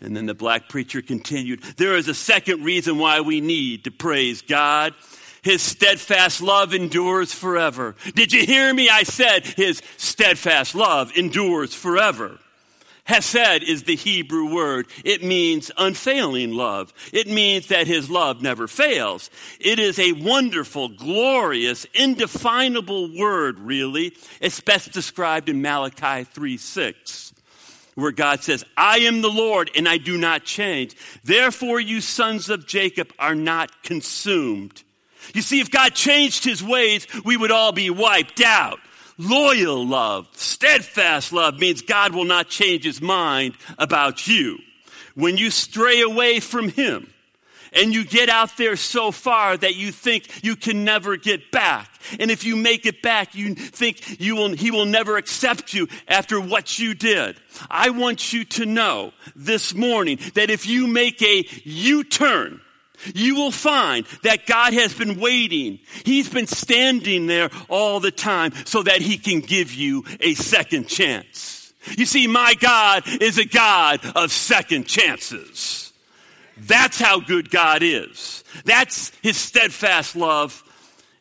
And 0.00 0.16
then 0.16 0.24
the 0.24 0.34
black 0.34 0.70
preacher 0.70 1.02
continued, 1.02 1.62
There 1.76 1.96
is 1.96 2.08
a 2.08 2.14
second 2.14 2.64
reason 2.64 2.98
why 2.98 3.20
we 3.20 3.42
need 3.42 3.84
to 3.84 3.90
praise 3.90 4.40
God. 4.40 4.94
His 5.42 5.62
steadfast 5.62 6.42
love 6.42 6.74
endures 6.74 7.32
forever. 7.32 7.94
Did 8.14 8.32
you 8.32 8.44
hear 8.44 8.72
me? 8.72 8.88
I 8.88 9.04
said 9.04 9.46
his 9.46 9.82
steadfast 9.96 10.74
love 10.74 11.16
endures 11.16 11.74
forever. 11.74 12.38
Hesed 13.04 13.64
is 13.64 13.84
the 13.84 13.96
Hebrew 13.96 14.54
word. 14.54 14.86
It 15.04 15.24
means 15.24 15.70
unfailing 15.76 16.52
love. 16.52 16.92
It 17.12 17.26
means 17.26 17.66
that 17.68 17.88
his 17.88 18.08
love 18.08 18.40
never 18.40 18.68
fails. 18.68 19.30
It 19.58 19.80
is 19.80 19.98
a 19.98 20.12
wonderful, 20.12 20.90
glorious, 20.90 21.86
indefinable 21.92 23.16
word, 23.18 23.58
really. 23.58 24.14
It's 24.40 24.60
best 24.60 24.92
described 24.92 25.48
in 25.48 25.60
Malachi 25.60 26.24
3 26.24 26.56
6 26.56 27.34
where 27.96 28.12
God 28.12 28.42
says, 28.42 28.64
I 28.76 28.98
am 29.00 29.20
the 29.20 29.28
Lord 29.28 29.70
and 29.76 29.88
I 29.88 29.98
do 29.98 30.16
not 30.16 30.44
change. 30.44 30.94
Therefore, 31.24 31.80
you 31.80 32.00
sons 32.00 32.48
of 32.48 32.66
Jacob 32.66 33.12
are 33.18 33.34
not 33.34 33.82
consumed. 33.82 34.84
You 35.34 35.42
see, 35.42 35.60
if 35.60 35.70
God 35.70 35.94
changed 35.94 36.44
his 36.44 36.62
ways, 36.62 37.06
we 37.24 37.36
would 37.36 37.50
all 37.50 37.72
be 37.72 37.90
wiped 37.90 38.40
out. 38.40 38.78
Loyal 39.18 39.86
love, 39.86 40.28
steadfast 40.32 41.30
love 41.32 41.58
means 41.58 41.82
God 41.82 42.14
will 42.14 42.24
not 42.24 42.48
change 42.48 42.84
his 42.84 43.02
mind 43.02 43.54
about 43.78 44.26
you. 44.26 44.58
When 45.14 45.36
you 45.36 45.50
stray 45.50 46.00
away 46.00 46.40
from 46.40 46.70
him 46.70 47.12
and 47.72 47.92
you 47.92 48.04
get 48.04 48.30
out 48.30 48.56
there 48.56 48.76
so 48.76 49.10
far 49.10 49.58
that 49.58 49.76
you 49.76 49.92
think 49.92 50.42
you 50.42 50.56
can 50.56 50.84
never 50.84 51.18
get 51.18 51.50
back, 51.50 51.90
and 52.18 52.30
if 52.30 52.44
you 52.44 52.56
make 52.56 52.86
it 52.86 53.02
back, 53.02 53.34
you 53.34 53.54
think 53.54 54.20
you 54.20 54.36
will, 54.36 54.54
he 54.54 54.70
will 54.70 54.86
never 54.86 55.18
accept 55.18 55.74
you 55.74 55.86
after 56.08 56.40
what 56.40 56.78
you 56.78 56.94
did. 56.94 57.36
I 57.70 57.90
want 57.90 58.32
you 58.32 58.44
to 58.44 58.64
know 58.64 59.12
this 59.36 59.74
morning 59.74 60.18
that 60.34 60.48
if 60.48 60.66
you 60.66 60.86
make 60.86 61.20
a 61.20 61.46
U 61.64 62.04
turn, 62.04 62.62
you 63.14 63.34
will 63.34 63.50
find 63.50 64.06
that 64.22 64.46
God 64.46 64.72
has 64.72 64.94
been 64.94 65.20
waiting. 65.20 65.78
He's 66.04 66.28
been 66.28 66.46
standing 66.46 67.26
there 67.26 67.50
all 67.68 68.00
the 68.00 68.10
time 68.10 68.52
so 68.64 68.82
that 68.82 69.00
he 69.00 69.18
can 69.18 69.40
give 69.40 69.72
you 69.72 70.04
a 70.20 70.34
second 70.34 70.88
chance. 70.88 71.72
You 71.96 72.04
see, 72.04 72.26
my 72.26 72.54
God 72.54 73.04
is 73.06 73.38
a 73.38 73.46
God 73.46 74.00
of 74.14 74.32
second 74.32 74.86
chances. 74.86 75.92
That's 76.56 77.00
how 77.00 77.20
good 77.20 77.50
God 77.50 77.82
is. 77.82 78.44
That's 78.64 79.12
his 79.22 79.36
steadfast 79.36 80.14
love. 80.14 80.62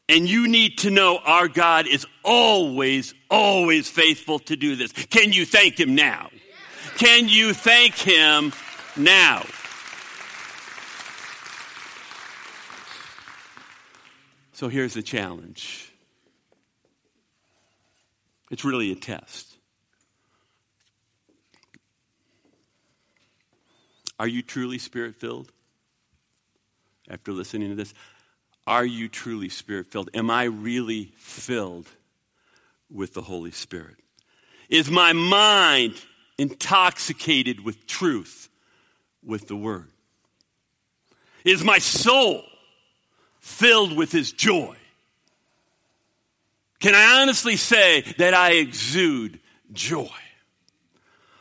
And 0.09 0.27
you 0.27 0.47
need 0.47 0.79
to 0.79 0.89
know 0.89 1.19
our 1.23 1.47
God 1.47 1.87
is 1.87 2.05
always, 2.25 3.13
always 3.29 3.89
faithful 3.89 4.39
to 4.39 4.55
do 4.55 4.75
this. 4.75 4.91
Can 4.91 5.31
you 5.31 5.45
thank 5.45 5.79
him 5.79 5.95
now? 5.95 6.29
Can 6.97 7.29
you 7.29 7.53
thank 7.53 7.95
him 7.95 8.51
now? 8.97 9.45
So 14.59 14.67
here's 14.67 14.93
the 14.93 15.01
challenge 15.01 15.89
it's 18.51 18.65
really 18.65 18.91
a 18.91 18.95
test. 18.95 19.55
Are 24.19 24.27
you 24.27 24.41
truly 24.41 24.77
spirit 24.77 25.15
filled? 25.15 25.53
After 27.09 27.31
listening 27.31 27.69
to 27.69 27.75
this, 27.75 27.93
are 28.67 28.83
you 28.83 29.07
truly 29.07 29.47
spirit 29.47 29.87
filled? 29.87 30.09
Am 30.13 30.29
I 30.29 30.43
really 30.43 31.13
filled 31.15 31.87
with 32.91 33.13
the 33.13 33.21
Holy 33.21 33.51
Spirit? 33.51 33.95
Is 34.67 34.91
my 34.91 35.13
mind 35.13 35.93
intoxicated 36.37 37.63
with 37.63 37.87
truth, 37.87 38.49
with 39.25 39.47
the 39.47 39.55
Word? 39.55 39.87
Is 41.45 41.63
my 41.63 41.77
soul 41.77 42.43
filled 43.39 43.95
with 43.95 44.11
his 44.11 44.31
joy. 44.31 44.75
Can 46.79 46.95
I 46.95 47.21
honestly 47.21 47.57
say 47.57 48.01
that 48.17 48.33
I 48.33 48.53
exude 48.53 49.39
joy? 49.73 50.07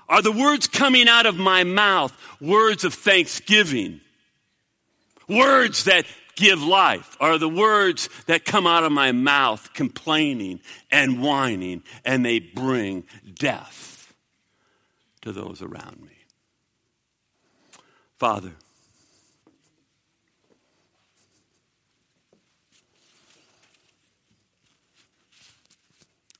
Are 0.08 0.22
the 0.22 0.32
words 0.32 0.66
coming 0.66 1.08
out 1.08 1.26
of 1.26 1.37
my 1.37 1.64
mouth 1.64 2.16
words 2.40 2.84
of 2.84 2.94
thanksgiving? 2.94 4.00
Words 5.28 5.84
that 5.84 6.06
give 6.34 6.62
life? 6.62 7.16
Are 7.20 7.37
the 7.37 7.48
words 7.48 8.08
that 8.26 8.44
come 8.44 8.66
out 8.66 8.84
of 8.84 8.92
my 8.92 9.12
mouth 9.12 9.72
complaining 9.74 10.61
and 10.90 11.22
whining 11.22 11.82
and 12.04 12.24
they 12.24 12.38
bring 12.38 13.04
death 13.34 14.14
to 15.20 15.32
those 15.32 15.61
around 15.61 16.00
me? 16.00 16.18
Father, 18.18 18.52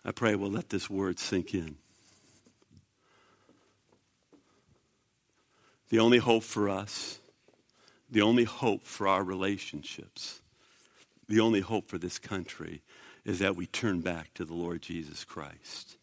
I 0.09 0.11
pray 0.11 0.35
we'll 0.37 0.51
let 0.51 0.71
this 0.71 0.89
word 0.89 1.19
sink 1.19 1.53
in. 1.53 1.77
The 5.91 5.99
only 5.99 6.17
hope 6.17 6.45
for 6.45 6.71
us, 6.71 7.19
the 8.11 8.23
only 8.23 8.45
hope 8.45 8.87
for 8.87 9.07
our 9.07 9.23
relationships, 9.23 10.41
the 11.29 11.41
only 11.41 11.61
hope 11.61 11.91
for 11.91 11.99
this 11.99 12.19
country 12.19 12.81
is 13.27 13.41
that 13.41 13.55
we 13.55 13.67
turn 13.67 14.01
back 14.01 14.33
to 14.33 14.47
the 14.47 14.55
Lord 14.55 14.81
Jesus 14.81 15.25
Christ 15.25 15.99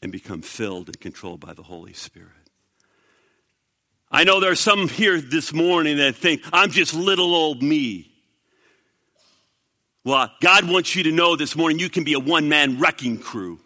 and 0.00 0.10
become 0.10 0.40
filled 0.40 0.86
and 0.86 0.98
controlled 0.98 1.40
by 1.40 1.52
the 1.52 1.64
Holy 1.64 1.92
Spirit. 1.92 2.30
I 4.10 4.24
know 4.24 4.40
there 4.40 4.52
are 4.52 4.56
some 4.56 4.88
here 4.88 5.20
this 5.20 5.52
morning 5.52 5.98
that 5.98 6.16
think, 6.16 6.40
I'm 6.50 6.70
just 6.70 6.94
little 6.94 7.34
old 7.34 7.62
me. 7.62 8.09
Well, 10.04 10.30
God 10.40 10.68
wants 10.68 10.94
you 10.96 11.02
to 11.04 11.12
know 11.12 11.36
this 11.36 11.54
morning 11.54 11.78
you 11.78 11.90
can 11.90 12.04
be 12.04 12.14
a 12.14 12.20
one 12.20 12.48
man 12.48 12.78
wrecking 12.78 13.18
crew 13.18 13.60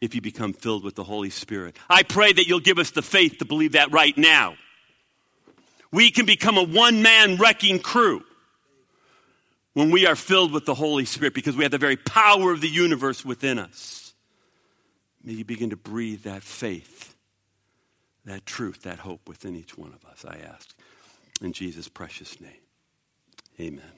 if 0.00 0.14
you 0.14 0.20
become 0.20 0.52
filled 0.52 0.84
with 0.84 0.94
the 0.94 1.04
Holy 1.04 1.30
Spirit. 1.30 1.76
I 1.88 2.02
pray 2.02 2.32
that 2.32 2.46
you'll 2.46 2.60
give 2.60 2.78
us 2.78 2.90
the 2.90 3.02
faith 3.02 3.38
to 3.38 3.44
believe 3.44 3.72
that 3.72 3.90
right 3.92 4.16
now. 4.16 4.56
We 5.90 6.10
can 6.10 6.26
become 6.26 6.58
a 6.58 6.62
one 6.62 7.02
man 7.02 7.36
wrecking 7.36 7.78
crew 7.78 8.22
when 9.72 9.90
we 9.90 10.06
are 10.06 10.16
filled 10.16 10.52
with 10.52 10.66
the 10.66 10.74
Holy 10.74 11.06
Spirit 11.06 11.34
because 11.34 11.56
we 11.56 11.64
have 11.64 11.72
the 11.72 11.78
very 11.78 11.96
power 11.96 12.52
of 12.52 12.60
the 12.60 12.68
universe 12.68 13.24
within 13.24 13.58
us. 13.58 14.12
May 15.24 15.32
you 15.32 15.44
begin 15.44 15.70
to 15.70 15.76
breathe 15.76 16.24
that 16.24 16.42
faith, 16.42 17.14
that 18.24 18.44
truth, 18.44 18.82
that 18.82 18.98
hope 18.98 19.26
within 19.28 19.56
each 19.56 19.78
one 19.78 19.92
of 19.92 20.04
us, 20.04 20.24
I 20.26 20.38
ask. 20.38 20.74
In 21.40 21.52
Jesus' 21.52 21.88
precious 21.88 22.40
name, 22.40 22.50
amen. 23.60 23.97